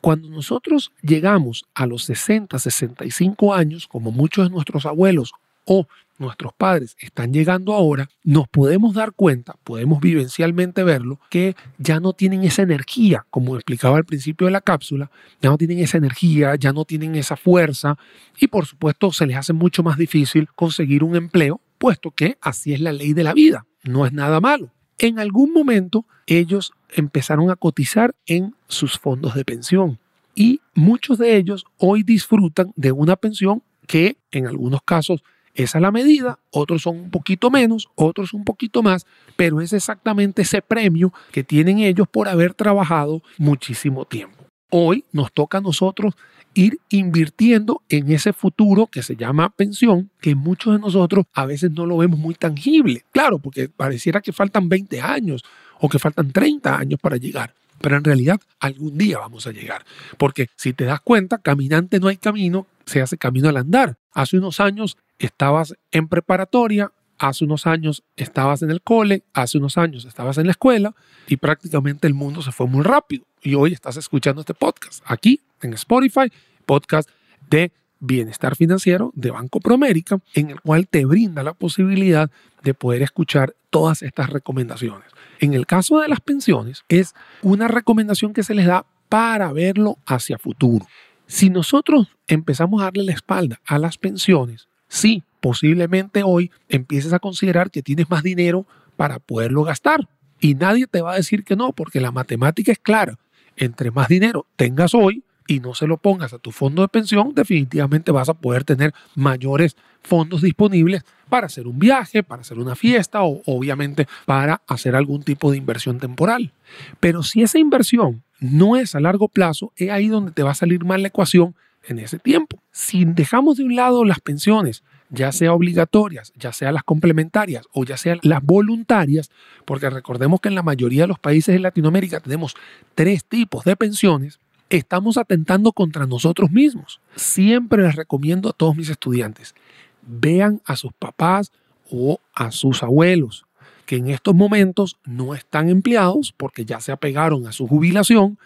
Cuando 0.00 0.30
nosotros 0.30 0.92
llegamos 1.02 1.66
a 1.74 1.84
los 1.84 2.04
60, 2.04 2.58
65 2.58 3.52
años, 3.52 3.86
como 3.86 4.12
muchos 4.12 4.48
de 4.48 4.50
nuestros 4.50 4.86
abuelos 4.86 5.32
o 5.66 5.86
nuestros 6.16 6.54
padres 6.54 6.96
están 6.98 7.34
llegando 7.34 7.74
ahora, 7.74 8.08
nos 8.22 8.48
podemos 8.48 8.94
dar 8.94 9.12
cuenta, 9.12 9.56
podemos 9.62 10.00
vivencialmente 10.00 10.82
verlo, 10.82 11.20
que 11.28 11.54
ya 11.76 12.00
no 12.00 12.14
tienen 12.14 12.44
esa 12.44 12.62
energía, 12.62 13.26
como 13.28 13.56
explicaba 13.56 13.98
al 13.98 14.06
principio 14.06 14.46
de 14.46 14.52
la 14.52 14.62
cápsula, 14.62 15.10
ya 15.42 15.50
no 15.50 15.58
tienen 15.58 15.80
esa 15.80 15.98
energía, 15.98 16.54
ya 16.54 16.72
no 16.72 16.86
tienen 16.86 17.14
esa 17.14 17.36
fuerza 17.36 17.98
y 18.38 18.46
por 18.46 18.64
supuesto 18.64 19.12
se 19.12 19.26
les 19.26 19.36
hace 19.36 19.52
mucho 19.52 19.82
más 19.82 19.98
difícil 19.98 20.48
conseguir 20.54 21.04
un 21.04 21.14
empleo, 21.14 21.60
puesto 21.84 22.12
que 22.12 22.38
así 22.40 22.72
es 22.72 22.80
la 22.80 22.94
ley 22.94 23.12
de 23.12 23.24
la 23.24 23.34
vida, 23.34 23.66
no 23.82 24.06
es 24.06 24.12
nada 24.14 24.40
malo. 24.40 24.70
En 24.96 25.18
algún 25.18 25.52
momento 25.52 26.06
ellos 26.26 26.72
empezaron 26.88 27.50
a 27.50 27.56
cotizar 27.56 28.14
en 28.24 28.54
sus 28.68 28.98
fondos 28.98 29.34
de 29.34 29.44
pensión 29.44 29.98
y 30.34 30.62
muchos 30.74 31.18
de 31.18 31.36
ellos 31.36 31.66
hoy 31.76 32.02
disfrutan 32.02 32.72
de 32.74 32.90
una 32.90 33.16
pensión 33.16 33.62
que 33.86 34.16
en 34.30 34.46
algunos 34.46 34.80
casos 34.82 35.22
esa 35.52 35.76
es 35.76 35.82
la 35.82 35.92
medida, 35.92 36.38
otros 36.50 36.80
son 36.80 36.96
un 36.96 37.10
poquito 37.10 37.50
menos, 37.50 37.90
otros 37.96 38.32
un 38.32 38.44
poquito 38.44 38.82
más, 38.82 39.04
pero 39.36 39.60
es 39.60 39.74
exactamente 39.74 40.40
ese 40.40 40.62
premio 40.62 41.12
que 41.32 41.44
tienen 41.44 41.80
ellos 41.80 42.08
por 42.08 42.28
haber 42.28 42.54
trabajado 42.54 43.22
muchísimo 43.36 44.06
tiempo. 44.06 44.42
Hoy 44.70 45.04
nos 45.12 45.34
toca 45.34 45.58
a 45.58 45.60
nosotros 45.60 46.14
ir 46.54 46.78
invirtiendo 46.88 47.82
en 47.88 48.10
ese 48.10 48.32
futuro 48.32 48.86
que 48.86 49.02
se 49.02 49.16
llama 49.16 49.50
pensión, 49.50 50.10
que 50.20 50.34
muchos 50.34 50.74
de 50.74 50.78
nosotros 50.78 51.26
a 51.34 51.44
veces 51.46 51.72
no 51.72 51.84
lo 51.84 51.98
vemos 51.98 52.18
muy 52.18 52.34
tangible. 52.34 53.04
Claro, 53.12 53.38
porque 53.38 53.68
pareciera 53.68 54.20
que 54.20 54.32
faltan 54.32 54.68
20 54.68 55.00
años 55.00 55.44
o 55.80 55.88
que 55.88 55.98
faltan 55.98 56.30
30 56.32 56.78
años 56.78 57.00
para 57.00 57.16
llegar. 57.16 57.54
Pero 57.80 57.96
en 57.96 58.04
realidad 58.04 58.40
algún 58.60 58.96
día 58.96 59.18
vamos 59.18 59.46
a 59.46 59.52
llegar. 59.52 59.84
Porque 60.16 60.48
si 60.56 60.72
te 60.72 60.84
das 60.84 61.00
cuenta, 61.00 61.38
caminante 61.38 62.00
no 62.00 62.08
hay 62.08 62.16
camino, 62.16 62.66
se 62.86 63.02
hace 63.02 63.18
camino 63.18 63.48
al 63.48 63.56
andar. 63.56 63.96
Hace 64.12 64.38
unos 64.38 64.60
años 64.60 64.96
estabas 65.18 65.74
en 65.90 66.08
preparatoria, 66.08 66.92
hace 67.18 67.44
unos 67.44 67.66
años 67.66 68.02
estabas 68.16 68.62
en 68.62 68.70
el 68.70 68.80
cole, 68.80 69.24
hace 69.32 69.58
unos 69.58 69.76
años 69.76 70.04
estabas 70.04 70.38
en 70.38 70.46
la 70.46 70.52
escuela 70.52 70.94
y 71.26 71.36
prácticamente 71.36 72.06
el 72.06 72.14
mundo 72.14 72.42
se 72.42 72.52
fue 72.52 72.66
muy 72.66 72.82
rápido. 72.82 73.24
Y 73.46 73.56
hoy 73.56 73.74
estás 73.74 73.98
escuchando 73.98 74.40
este 74.40 74.54
podcast 74.54 75.04
aquí 75.04 75.42
en 75.60 75.74
Spotify, 75.74 76.32
podcast 76.64 77.10
de 77.50 77.72
bienestar 78.00 78.56
financiero 78.56 79.12
de 79.14 79.32
Banco 79.32 79.60
Promérica, 79.60 80.18
en 80.32 80.48
el 80.48 80.62
cual 80.62 80.88
te 80.88 81.04
brinda 81.04 81.42
la 81.42 81.52
posibilidad 81.52 82.30
de 82.62 82.72
poder 82.72 83.02
escuchar 83.02 83.54
todas 83.68 84.00
estas 84.02 84.30
recomendaciones. 84.30 85.06
En 85.40 85.52
el 85.52 85.66
caso 85.66 86.00
de 86.00 86.08
las 86.08 86.20
pensiones, 86.20 86.84
es 86.88 87.14
una 87.42 87.68
recomendación 87.68 88.32
que 88.32 88.44
se 88.44 88.54
les 88.54 88.64
da 88.64 88.86
para 89.10 89.52
verlo 89.52 89.98
hacia 90.06 90.38
futuro. 90.38 90.86
Si 91.26 91.50
nosotros 91.50 92.08
empezamos 92.26 92.80
a 92.80 92.84
darle 92.84 93.04
la 93.04 93.12
espalda 93.12 93.60
a 93.66 93.78
las 93.78 93.98
pensiones, 93.98 94.68
sí, 94.88 95.22
posiblemente 95.40 96.22
hoy 96.22 96.50
empieces 96.70 97.12
a 97.12 97.18
considerar 97.18 97.70
que 97.70 97.82
tienes 97.82 98.08
más 98.08 98.22
dinero 98.22 98.64
para 98.96 99.18
poderlo 99.18 99.64
gastar. 99.64 100.08
Y 100.40 100.54
nadie 100.54 100.86
te 100.86 101.02
va 101.02 101.12
a 101.12 101.16
decir 101.16 101.44
que 101.44 101.56
no, 101.56 101.72
porque 101.72 102.00
la 102.00 102.10
matemática 102.10 102.72
es 102.72 102.78
clara. 102.78 103.18
Entre 103.56 103.90
más 103.90 104.08
dinero 104.08 104.46
tengas 104.56 104.94
hoy 104.94 105.24
y 105.46 105.60
no 105.60 105.74
se 105.74 105.86
lo 105.86 105.98
pongas 105.98 106.32
a 106.32 106.38
tu 106.38 106.52
fondo 106.52 106.82
de 106.82 106.88
pensión, 106.88 107.34
definitivamente 107.34 108.10
vas 108.12 108.28
a 108.28 108.34
poder 108.34 108.64
tener 108.64 108.94
mayores 109.14 109.76
fondos 110.02 110.42
disponibles 110.42 111.02
para 111.28 111.46
hacer 111.46 111.66
un 111.66 111.78
viaje, 111.78 112.22
para 112.22 112.42
hacer 112.42 112.58
una 112.58 112.76
fiesta 112.76 113.22
o 113.22 113.42
obviamente 113.46 114.06
para 114.26 114.62
hacer 114.66 114.96
algún 114.96 115.22
tipo 115.22 115.50
de 115.50 115.58
inversión 115.58 115.98
temporal. 115.98 116.52
Pero 117.00 117.22
si 117.22 117.42
esa 117.42 117.58
inversión 117.58 118.22
no 118.40 118.76
es 118.76 118.94
a 118.94 119.00
largo 119.00 119.28
plazo, 119.28 119.72
es 119.76 119.90
ahí 119.90 120.08
donde 120.08 120.32
te 120.32 120.42
va 120.42 120.52
a 120.52 120.54
salir 120.54 120.84
mal 120.84 121.02
la 121.02 121.08
ecuación 121.08 121.54
en 121.86 121.98
ese 121.98 122.18
tiempo. 122.18 122.58
Si 122.72 123.04
dejamos 123.04 123.56
de 123.56 123.64
un 123.64 123.76
lado 123.76 124.04
las 124.04 124.20
pensiones, 124.20 124.82
ya 125.14 125.32
sea 125.32 125.52
obligatorias, 125.52 126.32
ya 126.36 126.52
sea 126.52 126.72
las 126.72 126.84
complementarias 126.84 127.66
o 127.72 127.84
ya 127.84 127.96
sean 127.96 128.18
las 128.22 128.42
voluntarias, 128.42 129.30
porque 129.64 129.90
recordemos 129.90 130.40
que 130.40 130.48
en 130.48 130.54
la 130.54 130.62
mayoría 130.62 131.02
de 131.02 131.08
los 131.08 131.18
países 131.18 131.54
de 131.54 131.60
Latinoamérica 131.60 132.20
tenemos 132.20 132.54
tres 132.94 133.24
tipos 133.24 133.64
de 133.64 133.76
pensiones, 133.76 134.40
estamos 134.70 135.16
atentando 135.16 135.72
contra 135.72 136.06
nosotros 136.06 136.50
mismos. 136.50 137.00
Siempre 137.16 137.82
les 137.82 137.96
recomiendo 137.96 138.50
a 138.50 138.52
todos 138.52 138.76
mis 138.76 138.88
estudiantes, 138.88 139.54
vean 140.02 140.60
a 140.64 140.76
sus 140.76 140.92
papás 140.92 141.52
o 141.90 142.20
a 142.34 142.50
sus 142.50 142.82
abuelos 142.82 143.46
que 143.86 143.96
en 143.96 144.08
estos 144.08 144.34
momentos 144.34 144.96
no 145.04 145.34
están 145.34 145.68
empleados 145.68 146.32
porque 146.36 146.64
ya 146.64 146.80
se 146.80 146.90
apegaron 146.90 147.46
a 147.46 147.52
su 147.52 147.68
jubilación, 147.68 148.38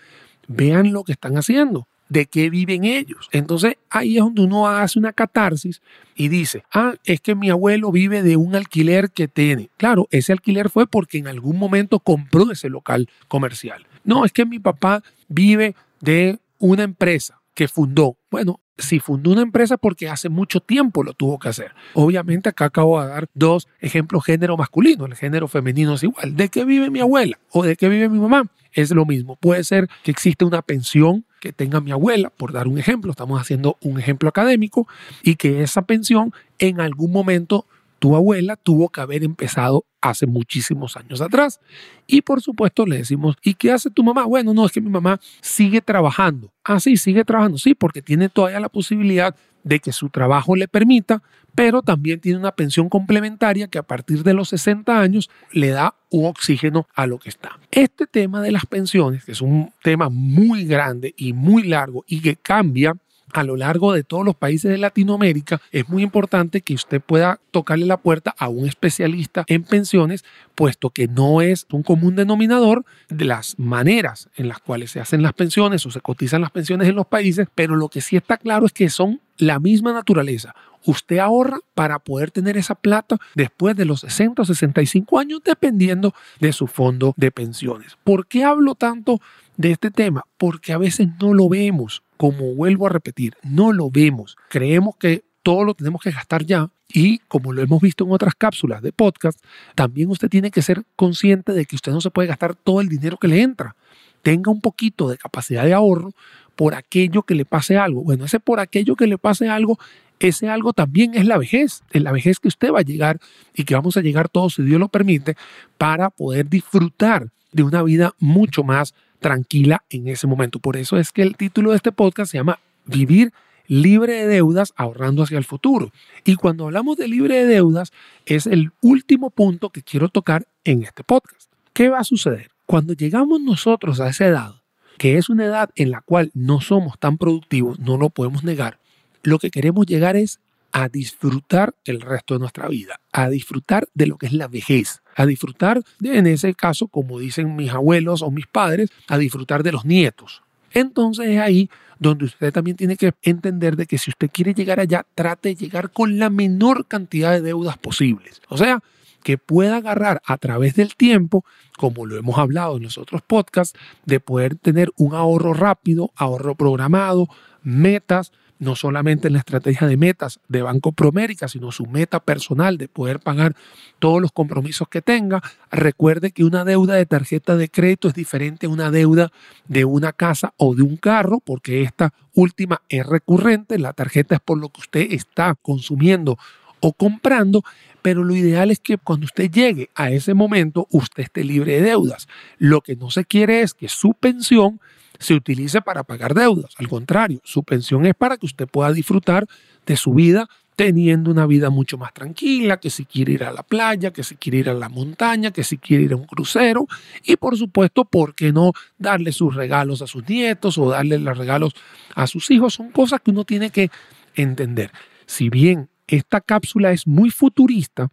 vean 0.48 0.92
lo 0.92 1.04
que 1.04 1.12
están 1.12 1.36
haciendo 1.36 1.86
de 2.08 2.26
qué 2.26 2.50
viven 2.50 2.84
ellos. 2.84 3.28
Entonces 3.32 3.76
ahí 3.90 4.16
es 4.16 4.24
donde 4.24 4.42
uno 4.42 4.68
hace 4.68 4.98
una 4.98 5.12
catarsis 5.12 5.80
y 6.14 6.28
dice, 6.28 6.64
ah, 6.72 6.94
es 7.04 7.20
que 7.20 7.34
mi 7.34 7.50
abuelo 7.50 7.92
vive 7.92 8.22
de 8.22 8.36
un 8.36 8.54
alquiler 8.54 9.10
que 9.10 9.28
tiene. 9.28 9.70
Claro, 9.76 10.08
ese 10.10 10.32
alquiler 10.32 10.70
fue 10.70 10.86
porque 10.86 11.18
en 11.18 11.28
algún 11.28 11.58
momento 11.58 12.00
compró 12.00 12.50
ese 12.50 12.68
local 12.68 13.08
comercial. 13.28 13.86
No, 14.04 14.24
es 14.24 14.32
que 14.32 14.46
mi 14.46 14.58
papá 14.58 15.02
vive 15.28 15.74
de 16.00 16.38
una 16.58 16.82
empresa 16.82 17.40
que 17.54 17.68
fundó. 17.68 18.16
Bueno, 18.30 18.60
si 18.78 19.00
fundó 19.00 19.32
una 19.32 19.42
empresa 19.42 19.76
porque 19.76 20.08
hace 20.08 20.28
mucho 20.28 20.60
tiempo 20.60 21.02
lo 21.02 21.12
tuvo 21.12 21.38
que 21.38 21.48
hacer. 21.48 21.72
Obviamente 21.94 22.48
acá 22.48 22.66
acabo 22.66 23.02
de 23.02 23.08
dar 23.08 23.28
dos 23.34 23.68
ejemplos 23.80 24.24
género 24.24 24.56
masculino, 24.56 25.06
el 25.06 25.16
género 25.16 25.48
femenino 25.48 25.94
es 25.94 26.04
igual. 26.04 26.36
¿De 26.36 26.48
qué 26.48 26.64
vive 26.64 26.90
mi 26.90 27.00
abuela 27.00 27.38
o 27.50 27.64
de 27.64 27.76
qué 27.76 27.88
vive 27.88 28.08
mi 28.08 28.18
mamá? 28.18 28.44
Es 28.72 28.90
lo 28.92 29.04
mismo. 29.04 29.36
Puede 29.36 29.64
ser 29.64 29.88
que 30.04 30.10
existe 30.10 30.44
una 30.44 30.62
pensión 30.62 31.24
que 31.40 31.52
tenga 31.52 31.80
mi 31.80 31.92
abuela, 31.92 32.30
por 32.30 32.52
dar 32.52 32.68
un 32.68 32.78
ejemplo, 32.78 33.10
estamos 33.10 33.40
haciendo 33.40 33.76
un 33.82 33.98
ejemplo 33.98 34.28
académico, 34.28 34.88
y 35.22 35.36
que 35.36 35.62
esa 35.62 35.82
pensión 35.82 36.32
en 36.58 36.80
algún 36.80 37.12
momento 37.12 37.66
tu 37.98 38.16
abuela 38.16 38.56
tuvo 38.56 38.88
que 38.88 39.00
haber 39.00 39.24
empezado 39.24 39.84
hace 40.00 40.26
muchísimos 40.26 40.96
años 40.96 41.20
atrás. 41.20 41.60
Y 42.06 42.22
por 42.22 42.40
supuesto 42.40 42.86
le 42.86 42.98
decimos, 42.98 43.36
¿y 43.42 43.54
qué 43.54 43.72
hace 43.72 43.90
tu 43.90 44.04
mamá? 44.04 44.24
Bueno, 44.24 44.54
no, 44.54 44.66
es 44.66 44.72
que 44.72 44.80
mi 44.80 44.90
mamá 44.90 45.20
sigue 45.40 45.80
trabajando. 45.80 46.52
Ah, 46.64 46.80
sí, 46.80 46.96
sigue 46.96 47.24
trabajando, 47.24 47.58
sí, 47.58 47.74
porque 47.74 48.02
tiene 48.02 48.28
todavía 48.28 48.60
la 48.60 48.68
posibilidad 48.68 49.34
de 49.64 49.80
que 49.80 49.92
su 49.92 50.08
trabajo 50.08 50.56
le 50.56 50.68
permita, 50.68 51.22
pero 51.54 51.82
también 51.82 52.20
tiene 52.20 52.38
una 52.38 52.52
pensión 52.52 52.88
complementaria 52.88 53.68
que 53.68 53.78
a 53.78 53.82
partir 53.82 54.22
de 54.22 54.32
los 54.32 54.48
60 54.50 55.00
años 55.00 55.28
le 55.52 55.68
da 55.68 55.94
un 56.10 56.26
oxígeno 56.26 56.86
a 56.94 57.06
lo 57.06 57.18
que 57.18 57.28
está. 57.28 57.58
Este 57.70 58.06
tema 58.06 58.40
de 58.40 58.52
las 58.52 58.64
pensiones, 58.66 59.24
que 59.24 59.32
es 59.32 59.40
un 59.40 59.72
tema 59.82 60.08
muy 60.08 60.64
grande 60.64 61.14
y 61.16 61.32
muy 61.32 61.64
largo 61.64 62.04
y 62.06 62.20
que 62.20 62.36
cambia 62.36 62.94
a 63.32 63.44
lo 63.44 63.56
largo 63.56 63.92
de 63.92 64.04
todos 64.04 64.24
los 64.24 64.34
países 64.34 64.70
de 64.70 64.78
Latinoamérica, 64.78 65.60
es 65.70 65.88
muy 65.88 66.02
importante 66.02 66.60
que 66.60 66.74
usted 66.74 67.00
pueda 67.00 67.40
tocarle 67.50 67.86
la 67.86 67.98
puerta 67.98 68.34
a 68.38 68.48
un 68.48 68.66
especialista 68.66 69.44
en 69.48 69.64
pensiones, 69.64 70.24
puesto 70.54 70.90
que 70.90 71.08
no 71.08 71.40
es 71.40 71.66
un 71.72 71.82
común 71.82 72.16
denominador 72.16 72.84
de 73.08 73.24
las 73.24 73.58
maneras 73.58 74.28
en 74.36 74.48
las 74.48 74.58
cuales 74.60 74.90
se 74.90 75.00
hacen 75.00 75.22
las 75.22 75.32
pensiones 75.32 75.84
o 75.86 75.90
se 75.90 76.00
cotizan 76.00 76.40
las 76.40 76.50
pensiones 76.50 76.88
en 76.88 76.96
los 76.96 77.06
países, 77.06 77.48
pero 77.54 77.76
lo 77.76 77.88
que 77.88 78.00
sí 78.00 78.16
está 78.16 78.36
claro 78.36 78.66
es 78.66 78.72
que 78.72 78.88
son 78.90 79.20
la 79.36 79.58
misma 79.58 79.92
naturaleza. 79.92 80.54
Usted 80.84 81.18
ahorra 81.18 81.58
para 81.74 81.98
poder 81.98 82.30
tener 82.30 82.56
esa 82.56 82.74
plata 82.74 83.18
después 83.34 83.76
de 83.76 83.84
los 83.84 84.00
60 84.00 84.42
o 84.42 84.44
65 84.44 85.18
años, 85.18 85.40
dependiendo 85.44 86.14
de 86.40 86.52
su 86.52 86.66
fondo 86.66 87.14
de 87.16 87.30
pensiones. 87.30 87.96
¿Por 88.04 88.26
qué 88.26 88.44
hablo 88.44 88.74
tanto 88.74 89.20
de 89.56 89.72
este 89.72 89.90
tema? 89.90 90.24
Porque 90.36 90.72
a 90.72 90.78
veces 90.78 91.08
no 91.20 91.34
lo 91.34 91.48
vemos 91.48 92.02
como 92.18 92.54
vuelvo 92.54 92.86
a 92.86 92.90
repetir, 92.90 93.34
no 93.42 93.72
lo 93.72 93.90
vemos. 93.90 94.36
Creemos 94.50 94.96
que 94.96 95.24
todo 95.42 95.64
lo 95.64 95.72
tenemos 95.72 96.02
que 96.02 96.10
gastar 96.10 96.44
ya 96.44 96.68
y 96.92 97.18
como 97.28 97.52
lo 97.52 97.62
hemos 97.62 97.80
visto 97.80 98.04
en 98.04 98.12
otras 98.12 98.34
cápsulas 98.34 98.82
de 98.82 98.92
podcast, 98.92 99.42
también 99.74 100.10
usted 100.10 100.28
tiene 100.28 100.50
que 100.50 100.60
ser 100.60 100.82
consciente 100.96 101.52
de 101.52 101.64
que 101.64 101.76
usted 101.76 101.92
no 101.92 102.00
se 102.00 102.10
puede 102.10 102.28
gastar 102.28 102.54
todo 102.54 102.80
el 102.80 102.88
dinero 102.88 103.16
que 103.18 103.28
le 103.28 103.40
entra. 103.40 103.76
Tenga 104.22 104.50
un 104.50 104.60
poquito 104.60 105.08
de 105.08 105.16
capacidad 105.16 105.64
de 105.64 105.74
ahorro 105.74 106.12
por 106.56 106.74
aquello 106.74 107.22
que 107.22 107.34
le 107.34 107.44
pase 107.44 107.78
algo. 107.78 108.02
Bueno, 108.02 108.24
ese 108.24 108.40
por 108.40 108.58
aquello 108.58 108.96
que 108.96 109.06
le 109.06 109.16
pase 109.16 109.48
algo, 109.48 109.78
ese 110.18 110.48
algo 110.48 110.72
también 110.72 111.14
es 111.14 111.24
la 111.24 111.38
vejez, 111.38 111.82
es 111.92 112.02
la 112.02 112.10
vejez 112.10 112.40
que 112.40 112.48
usted 112.48 112.72
va 112.72 112.80
a 112.80 112.82
llegar 112.82 113.20
y 113.54 113.64
que 113.64 113.74
vamos 113.74 113.96
a 113.96 114.00
llegar 114.00 114.28
todos, 114.28 114.54
si 114.54 114.62
Dios 114.62 114.80
lo 114.80 114.88
permite, 114.88 115.36
para 115.76 116.10
poder 116.10 116.48
disfrutar 116.48 117.30
de 117.52 117.62
una 117.62 117.82
vida 117.82 118.14
mucho 118.18 118.64
más 118.64 118.94
tranquila 119.20 119.84
en 119.90 120.08
ese 120.08 120.26
momento. 120.26 120.58
Por 120.58 120.76
eso 120.76 120.96
es 120.96 121.12
que 121.12 121.22
el 121.22 121.36
título 121.36 121.70
de 121.70 121.76
este 121.76 121.92
podcast 121.92 122.30
se 122.30 122.38
llama 122.38 122.58
Vivir 122.86 123.32
libre 123.68 124.14
de 124.14 124.26
deudas, 124.26 124.72
ahorrando 124.76 125.22
hacia 125.22 125.38
el 125.38 125.44
futuro. 125.44 125.92
Y 126.24 126.34
cuando 126.34 126.64
hablamos 126.64 126.96
de 126.96 127.06
libre 127.06 127.36
de 127.36 127.46
deudas, 127.46 127.92
es 128.26 128.46
el 128.46 128.72
último 128.80 129.30
punto 129.30 129.70
que 129.70 129.82
quiero 129.82 130.08
tocar 130.08 130.48
en 130.64 130.82
este 130.82 131.04
podcast. 131.04 131.50
¿Qué 131.72 131.88
va 131.88 132.00
a 132.00 132.04
suceder? 132.04 132.50
Cuando 132.66 132.94
llegamos 132.94 133.40
nosotros 133.40 134.00
a 134.00 134.08
esa 134.08 134.26
edad, 134.26 134.54
que 134.96 135.16
es 135.16 135.28
una 135.28 135.44
edad 135.44 135.70
en 135.76 135.90
la 135.90 136.00
cual 136.00 136.30
no 136.34 136.60
somos 136.60 136.98
tan 136.98 137.18
productivos, 137.18 137.78
no 137.78 137.96
lo 137.98 138.10
podemos 138.10 138.42
negar, 138.42 138.78
lo 139.22 139.38
que 139.38 139.50
queremos 139.50 139.86
llegar 139.86 140.16
es 140.16 140.40
a 140.72 140.88
disfrutar 140.88 141.74
el 141.84 142.00
resto 142.00 142.34
de 142.34 142.40
nuestra 142.40 142.68
vida, 142.68 143.00
a 143.12 143.28
disfrutar 143.28 143.88
de 143.94 144.06
lo 144.06 144.18
que 144.18 144.26
es 144.26 144.32
la 144.32 144.48
vejez, 144.48 145.02
a 145.16 145.26
disfrutar, 145.26 145.82
de, 145.98 146.18
en 146.18 146.26
ese 146.26 146.54
caso, 146.54 146.88
como 146.88 147.18
dicen 147.18 147.56
mis 147.56 147.70
abuelos 147.70 148.22
o 148.22 148.30
mis 148.30 148.46
padres, 148.46 148.90
a 149.08 149.18
disfrutar 149.18 149.62
de 149.62 149.72
los 149.72 149.84
nietos. 149.84 150.42
Entonces 150.72 151.28
es 151.28 151.40
ahí 151.40 151.70
donde 151.98 152.26
usted 152.26 152.52
también 152.52 152.76
tiene 152.76 152.96
que 152.96 153.12
entender 153.22 153.76
de 153.76 153.86
que 153.86 153.98
si 153.98 154.10
usted 154.10 154.30
quiere 154.30 154.54
llegar 154.54 154.78
allá, 154.78 155.04
trate 155.14 155.50
de 155.50 155.54
llegar 155.56 155.90
con 155.90 156.18
la 156.18 156.30
menor 156.30 156.86
cantidad 156.86 157.32
de 157.32 157.40
deudas 157.40 157.78
posibles. 157.78 158.40
O 158.48 158.56
sea, 158.56 158.82
que 159.22 159.36
pueda 159.36 159.76
agarrar 159.76 160.22
a 160.24 160.38
través 160.38 160.74
del 160.76 160.94
tiempo, 160.94 161.44
como 161.76 162.06
lo 162.06 162.16
hemos 162.16 162.38
hablado 162.38 162.76
en 162.76 162.84
los 162.84 162.98
otros 162.98 163.22
podcasts, 163.22 163.78
de 164.06 164.20
poder 164.20 164.54
tener 164.54 164.90
un 164.96 165.14
ahorro 165.14 165.54
rápido, 165.54 166.12
ahorro 166.14 166.54
programado, 166.54 167.28
metas, 167.62 168.32
no 168.58 168.76
solamente 168.76 169.28
en 169.28 169.34
la 169.34 169.40
estrategia 169.40 169.86
de 169.86 169.96
metas 169.96 170.40
de 170.48 170.62
Banco 170.62 170.92
Promérica, 170.92 171.48
sino 171.48 171.72
su 171.72 171.86
meta 171.86 172.20
personal 172.20 172.78
de 172.78 172.88
poder 172.88 173.20
pagar 173.20 173.54
todos 173.98 174.20
los 174.20 174.32
compromisos 174.32 174.88
que 174.88 175.02
tenga. 175.02 175.42
Recuerde 175.70 176.32
que 176.32 176.44
una 176.44 176.64
deuda 176.64 176.94
de 176.94 177.06
tarjeta 177.06 177.56
de 177.56 177.68
crédito 177.68 178.08
es 178.08 178.14
diferente 178.14 178.66
a 178.66 178.70
una 178.70 178.90
deuda 178.90 179.30
de 179.66 179.84
una 179.84 180.12
casa 180.12 180.54
o 180.56 180.74
de 180.74 180.82
un 180.82 180.96
carro, 180.96 181.40
porque 181.40 181.82
esta 181.82 182.12
última 182.34 182.82
es 182.88 183.06
recurrente, 183.06 183.78
la 183.78 183.92
tarjeta 183.92 184.36
es 184.36 184.40
por 184.40 184.58
lo 184.58 184.68
que 184.70 184.80
usted 184.80 185.12
está 185.12 185.54
consumiendo 185.60 186.38
o 186.80 186.92
comprando, 186.92 187.62
pero 188.02 188.22
lo 188.24 188.34
ideal 188.34 188.70
es 188.70 188.78
que 188.78 188.98
cuando 188.98 189.26
usted 189.26 189.50
llegue 189.50 189.90
a 189.94 190.10
ese 190.10 190.34
momento, 190.34 190.86
usted 190.90 191.24
esté 191.24 191.44
libre 191.44 191.74
de 191.74 191.82
deudas. 191.82 192.28
Lo 192.58 192.80
que 192.80 192.96
no 192.96 193.10
se 193.10 193.24
quiere 193.24 193.62
es 193.62 193.74
que 193.74 193.88
su 193.88 194.14
pensión 194.14 194.80
se 195.18 195.34
utilice 195.34 195.80
para 195.82 196.04
pagar 196.04 196.34
deudas. 196.34 196.74
Al 196.78 196.88
contrario, 196.88 197.40
su 197.44 197.62
pensión 197.62 198.06
es 198.06 198.14
para 198.14 198.36
que 198.36 198.46
usted 198.46 198.66
pueda 198.68 198.92
disfrutar 198.92 199.46
de 199.86 199.96
su 199.96 200.14
vida 200.14 200.48
teniendo 200.78 201.32
una 201.32 201.44
vida 201.44 201.70
mucho 201.70 201.98
más 201.98 202.14
tranquila, 202.14 202.78
que 202.78 202.88
si 202.88 203.04
quiere 203.04 203.32
ir 203.32 203.42
a 203.42 203.50
la 203.50 203.64
playa, 203.64 204.12
que 204.12 204.22
si 204.22 204.36
quiere 204.36 204.58
ir 204.58 204.70
a 204.70 204.74
la 204.74 204.88
montaña, 204.88 205.50
que 205.50 205.64
si 205.64 205.76
quiere 205.76 206.04
ir 206.04 206.12
a 206.12 206.16
un 206.16 206.24
crucero 206.24 206.86
y 207.24 207.34
por 207.34 207.56
supuesto, 207.58 208.04
¿por 208.04 208.36
qué 208.36 208.52
no 208.52 208.72
darle 208.96 209.32
sus 209.32 209.56
regalos 209.56 210.02
a 210.02 210.06
sus 210.06 210.28
nietos 210.28 210.78
o 210.78 210.88
darle 210.88 211.18
los 211.18 211.36
regalos 211.36 211.74
a 212.14 212.28
sus 212.28 212.48
hijos? 212.52 212.74
Son 212.74 212.92
cosas 212.92 213.20
que 213.20 213.32
uno 213.32 213.42
tiene 213.42 213.70
que 213.70 213.90
entender. 214.36 214.92
Si 215.26 215.50
bien 215.50 215.88
esta 216.06 216.40
cápsula 216.40 216.92
es 216.92 217.08
muy 217.08 217.30
futurista, 217.30 218.08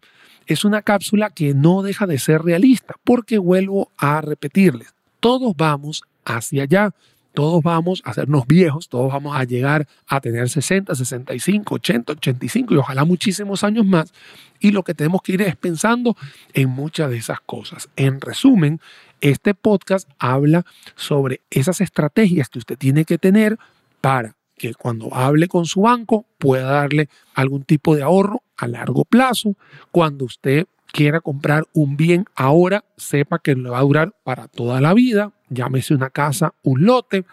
es 0.48 0.64
una 0.64 0.82
cápsula 0.82 1.30
que 1.30 1.54
no 1.54 1.82
deja 1.82 2.08
de 2.08 2.18
ser 2.18 2.42
realista, 2.42 2.96
porque 3.04 3.38
vuelvo 3.38 3.92
a 3.96 4.20
repetirles, 4.22 4.92
todos 5.20 5.54
vamos 5.56 6.02
hacia 6.26 6.64
allá, 6.64 6.92
todos 7.32 7.62
vamos 7.62 8.02
a 8.04 8.10
hacernos 8.10 8.46
viejos, 8.46 8.88
todos 8.88 9.12
vamos 9.12 9.36
a 9.36 9.44
llegar 9.44 9.86
a 10.06 10.20
tener 10.20 10.48
60, 10.48 10.94
65, 10.94 11.74
80, 11.74 12.12
85 12.12 12.74
y 12.74 12.76
ojalá 12.78 13.04
muchísimos 13.04 13.62
años 13.64 13.84
más. 13.84 14.12
Y 14.58 14.70
lo 14.70 14.82
que 14.82 14.94
tenemos 14.94 15.22
que 15.22 15.32
ir 15.32 15.42
es 15.42 15.56
pensando 15.56 16.16
en 16.54 16.70
muchas 16.70 17.10
de 17.10 17.18
esas 17.18 17.40
cosas. 17.40 17.88
En 17.96 18.20
resumen, 18.20 18.80
este 19.20 19.54
podcast 19.54 20.08
habla 20.18 20.64
sobre 20.94 21.40
esas 21.50 21.80
estrategias 21.80 22.48
que 22.48 22.58
usted 22.58 22.78
tiene 22.78 23.04
que 23.04 23.18
tener 23.18 23.58
para 24.00 24.35
que 24.56 24.74
cuando 24.74 25.14
hable 25.14 25.48
con 25.48 25.66
su 25.66 25.82
banco 25.82 26.24
pueda 26.38 26.70
darle 26.70 27.08
algún 27.34 27.62
tipo 27.62 27.94
de 27.94 28.02
ahorro 28.02 28.42
a 28.56 28.66
largo 28.66 29.04
plazo. 29.04 29.54
Cuando 29.90 30.24
usted 30.24 30.66
quiera 30.92 31.20
comprar 31.20 31.64
un 31.74 31.96
bien 31.96 32.24
ahora, 32.34 32.84
sepa 32.96 33.38
que 33.38 33.54
le 33.54 33.68
va 33.68 33.78
a 33.78 33.82
durar 33.82 34.14
para 34.24 34.48
toda 34.48 34.80
la 34.80 34.94
vida. 34.94 35.32
Llámese 35.48 35.94
una 35.94 36.10
casa, 36.10 36.54
un 36.62 36.86
lote, 36.86 37.24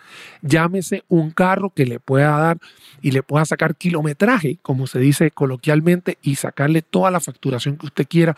llámese 0.41 1.03
un 1.07 1.31
carro 1.31 1.71
que 1.71 1.85
le 1.85 1.99
pueda 1.99 2.37
dar 2.37 2.57
y 3.01 3.11
le 3.11 3.23
pueda 3.23 3.43
sacar 3.45 3.75
kilometraje, 3.75 4.59
como 4.61 4.85
se 4.85 4.99
dice 4.99 5.31
coloquialmente, 5.31 6.19
y 6.21 6.35
sacarle 6.35 6.83
toda 6.83 7.09
la 7.09 7.19
facturación 7.19 7.77
que 7.77 7.87
usted 7.87 8.05
quiera 8.07 8.35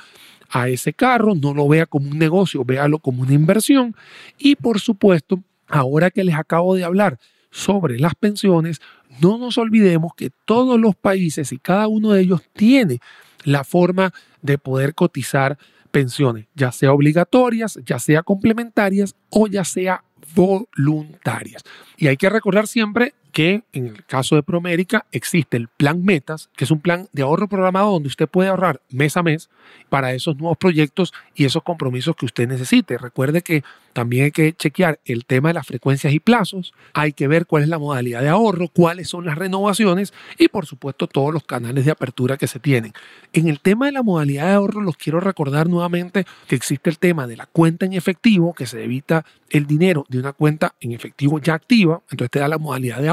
a 0.50 0.70
ese 0.70 0.94
carro. 0.94 1.36
No 1.36 1.54
lo 1.54 1.68
vea 1.68 1.88
como 1.88 2.10
un 2.10 2.20
negocio, 2.20 2.64
véalo 2.64 3.00
como 3.00 3.24
una 3.24 3.34
inversión. 3.34 3.96
Y 4.38 4.56
por 4.56 4.80
supuesto, 4.80 5.42
ahora 5.68 6.12
que 6.12 6.24
les 6.24 6.36
acabo 6.36 6.76
de 6.76 6.84
hablar 6.84 7.20
sobre 7.56 7.98
las 7.98 8.16
pensiones, 8.16 8.82
no 9.22 9.38
nos 9.38 9.58
olvidemos 9.58 10.12
que 10.14 10.30
todos 10.44 10.78
los 10.78 10.94
países 10.94 11.54
y 11.54 11.58
cada 11.58 11.88
uno 11.88 12.12
de 12.12 12.20
ellos 12.20 12.42
tiene 12.52 13.00
la 13.46 13.64
forma 13.64 14.14
de 14.42 14.58
poder 14.58 14.94
cotizar 14.94 15.58
pensiones, 15.90 16.48
ya 16.54 16.74
sea 16.74 16.92
obligatorias, 16.92 17.80
ya 17.86 17.98
sea 17.98 18.24
complementarias 18.24 19.16
o 19.30 19.48
ya 19.48 19.64
sea 19.64 20.04
voluntarias. 20.36 21.64
Y 21.96 22.08
hay 22.08 22.18
que 22.18 22.30
recordar 22.30 22.68
siempre 22.68 23.14
que 23.36 23.66
en 23.74 23.88
el 23.88 24.06
caso 24.06 24.36
de 24.36 24.44
Promérica 24.44 25.08
existe 25.12 25.58
el 25.58 25.68
plan 25.68 26.06
Metas, 26.06 26.50
que 26.56 26.64
es 26.64 26.72
un 26.72 26.80
plan 26.80 27.10
de 27.12 27.24
ahorro 27.24 27.50
programado 27.50 27.92
donde 27.92 28.08
usted 28.08 28.30
puede 28.30 28.48
ahorrar 28.48 28.80
mes 28.90 29.18
a 29.18 29.24
mes 29.24 29.50
para 29.90 30.14
esos 30.14 30.38
nuevos 30.38 30.58
proyectos 30.58 31.14
y 31.36 31.44
esos 31.44 31.62
compromisos 31.62 32.16
que 32.16 32.26
usted 32.26 32.48
necesite. 32.48 32.98
Recuerde 32.98 33.42
que 33.42 33.62
también 33.92 34.26
hay 34.26 34.32
que 34.32 34.54
chequear 34.54 35.02
el 35.04 35.26
tema 35.26 35.50
de 35.50 35.56
las 35.56 35.68
frecuencias 35.68 36.14
y 36.14 36.22
plazos, 36.22 36.74
hay 36.94 37.12
que 37.12 37.28
ver 37.28 37.46
cuál 37.46 37.64
es 37.64 37.70
la 37.70 37.78
modalidad 37.78 38.22
de 38.22 38.30
ahorro, 38.30 38.70
cuáles 38.70 39.10
son 39.10 39.26
las 39.26 39.38
renovaciones 39.38 40.14
y 40.38 40.48
por 40.48 40.66
supuesto 40.66 41.08
todos 41.08 41.34
los 41.34 41.44
canales 41.44 41.84
de 41.84 41.92
apertura 41.92 42.38
que 42.38 42.48
se 42.48 42.60
tienen. 42.60 42.94
En 43.34 43.50
el 43.50 43.60
tema 43.60 43.88
de 43.88 43.92
la 43.92 44.04
modalidad 44.04 44.48
de 44.48 44.54
ahorro, 44.54 44.80
los 44.80 44.96
quiero 44.96 45.20
recordar 45.20 45.68
nuevamente 45.68 46.26
que 46.48 46.56
existe 46.56 46.90
el 46.90 47.00
tema 47.00 47.28
de 47.28 47.36
la 47.36 47.48
cuenta 47.48 47.86
en 47.86 47.92
efectivo, 47.92 48.54
que 48.54 48.66
se 48.66 48.82
evita 48.82 49.26
el 49.50 49.68
dinero 49.68 50.06
de 50.10 50.20
una 50.20 50.34
cuenta 50.34 50.76
en 50.80 50.92
efectivo 50.92 51.40
ya 51.40 51.54
activa, 51.54 52.02
entonces 52.12 52.32
te 52.32 52.40
da 52.40 52.48
la 52.48 52.58
modalidad 52.58 53.02
de 53.02 53.10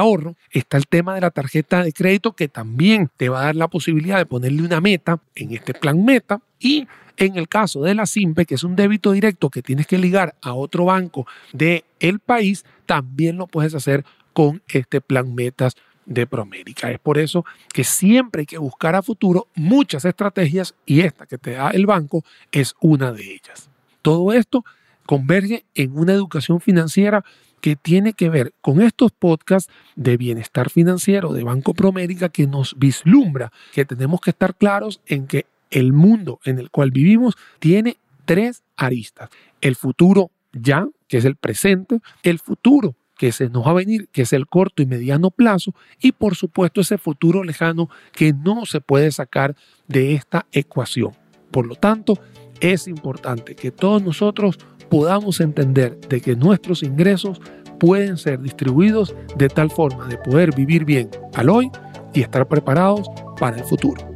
Está 0.51 0.77
el 0.77 0.87
tema 0.87 1.15
de 1.15 1.21
la 1.21 1.31
tarjeta 1.31 1.83
de 1.83 1.93
crédito 1.93 2.33
que 2.33 2.47
también 2.47 3.09
te 3.17 3.29
va 3.29 3.41
a 3.41 3.45
dar 3.45 3.55
la 3.55 3.67
posibilidad 3.67 4.17
de 4.17 4.25
ponerle 4.25 4.63
una 4.63 4.81
meta 4.81 5.19
en 5.35 5.53
este 5.53 5.73
plan 5.73 6.03
meta 6.03 6.41
y 6.59 6.87
en 7.17 7.37
el 7.37 7.47
caso 7.47 7.83
de 7.83 7.93
la 7.93 8.05
SIMPE, 8.05 8.45
que 8.45 8.55
es 8.55 8.63
un 8.63 8.75
débito 8.75 9.11
directo 9.11 9.49
que 9.49 9.61
tienes 9.61 9.87
que 9.87 9.97
ligar 9.97 10.35
a 10.41 10.53
otro 10.53 10.85
banco 10.85 11.27
del 11.51 11.83
el 11.99 12.19
país, 12.19 12.65
también 12.85 13.37
lo 13.37 13.47
puedes 13.47 13.75
hacer 13.75 14.03
con 14.33 14.61
este 14.67 14.99
plan 14.99 15.33
metas 15.33 15.75
de 16.05 16.27
Promérica. 16.27 16.91
Es 16.91 16.99
por 16.99 17.17
eso 17.17 17.45
que 17.71 17.83
siempre 17.83 18.41
hay 18.41 18.45
que 18.45 18.57
buscar 18.57 18.95
a 18.95 19.01
futuro 19.01 19.47
muchas 19.55 20.05
estrategias 20.05 20.75
y 20.85 21.01
esta 21.01 21.25
que 21.25 21.37
te 21.37 21.51
da 21.51 21.69
el 21.69 21.85
banco 21.85 22.23
es 22.51 22.75
una 22.81 23.11
de 23.11 23.23
ellas. 23.23 23.69
Todo 24.01 24.33
esto 24.33 24.65
converge 25.05 25.65
en 25.75 25.97
una 25.97 26.13
educación 26.13 26.59
financiera 26.59 27.23
que 27.63 27.77
tiene 27.77 28.11
que 28.11 28.29
ver 28.29 28.53
con 28.59 28.81
estos 28.81 29.13
podcasts 29.13 29.71
de 29.95 30.17
bienestar 30.17 30.69
financiero 30.69 31.31
de 31.31 31.45
Banco 31.45 31.73
Promérica 31.73 32.27
que 32.27 32.45
nos 32.45 32.77
vislumbra 32.77 33.53
que 33.71 33.85
tenemos 33.85 34.19
que 34.19 34.31
estar 34.31 34.53
claros 34.53 34.99
en 35.05 35.27
que 35.27 35.45
el 35.71 35.93
mundo 35.93 36.41
en 36.43 36.59
el 36.59 36.69
cual 36.71 36.91
vivimos 36.91 37.37
tiene 37.59 37.95
tres 38.25 38.63
aristas. 38.75 39.29
El 39.61 39.77
futuro 39.77 40.29
ya, 40.51 40.89
que 41.07 41.19
es 41.19 41.23
el 41.23 41.37
presente, 41.37 42.01
el 42.21 42.39
futuro 42.39 42.97
que 43.17 43.31
se 43.31 43.47
nos 43.47 43.65
va 43.65 43.71
a 43.71 43.75
venir, 43.75 44.09
que 44.11 44.23
es 44.23 44.33
el 44.33 44.45
corto 44.47 44.83
y 44.83 44.85
mediano 44.85 45.31
plazo, 45.31 45.73
y 46.01 46.11
por 46.11 46.35
supuesto 46.35 46.81
ese 46.81 46.97
futuro 46.97 47.45
lejano 47.45 47.89
que 48.11 48.33
no 48.33 48.65
se 48.65 48.81
puede 48.81 49.09
sacar 49.13 49.55
de 49.87 50.15
esta 50.15 50.45
ecuación. 50.51 51.13
Por 51.49 51.65
lo 51.65 51.75
tanto, 51.75 52.19
es 52.59 52.89
importante 52.89 53.55
que 53.55 53.71
todos 53.71 54.03
nosotros 54.03 54.57
podamos 54.93 55.41
entender 55.41 55.99
de 56.07 56.21
que 56.21 56.35
nuestros 56.35 56.83
ingresos 56.83 57.41
pueden 57.79 58.15
ser 58.15 58.39
distribuidos 58.39 59.15
de 59.35 59.49
tal 59.49 59.71
forma 59.71 60.05
de 60.05 60.17
poder 60.19 60.55
vivir 60.55 60.85
bien 60.85 61.09
al 61.33 61.49
hoy 61.49 61.71
y 62.13 62.21
estar 62.21 62.47
preparados 62.47 63.09
para 63.39 63.57
el 63.57 63.63
futuro. 63.63 64.07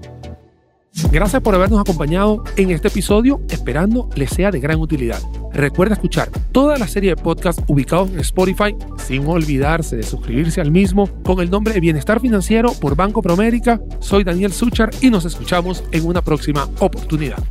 Gracias 1.11 1.41
por 1.41 1.55
habernos 1.55 1.79
acompañado 1.79 2.43
en 2.57 2.69
este 2.69 2.89
episodio, 2.89 3.41
esperando 3.49 4.07
les 4.13 4.29
sea 4.29 4.51
de 4.51 4.59
gran 4.59 4.79
utilidad. 4.79 5.19
Recuerda 5.51 5.95
escuchar 5.95 6.29
toda 6.51 6.77
la 6.77 6.87
serie 6.87 7.15
de 7.15 7.23
podcasts 7.23 7.63
ubicados 7.65 8.11
en 8.11 8.19
Spotify, 8.19 8.75
sin 8.99 9.25
olvidarse 9.25 9.97
de 9.97 10.03
suscribirse 10.03 10.61
al 10.61 10.69
mismo 10.69 11.09
con 11.23 11.39
el 11.39 11.49
nombre 11.49 11.73
de 11.73 11.79
Bienestar 11.79 12.19
Financiero 12.19 12.71
por 12.73 12.95
Banco 12.95 13.23
Promérica. 13.23 13.81
Soy 13.97 14.23
Daniel 14.23 14.53
Suchar 14.53 14.91
y 15.01 15.09
nos 15.09 15.25
escuchamos 15.25 15.83
en 15.91 16.05
una 16.05 16.21
próxima 16.21 16.69
oportunidad. 16.79 17.43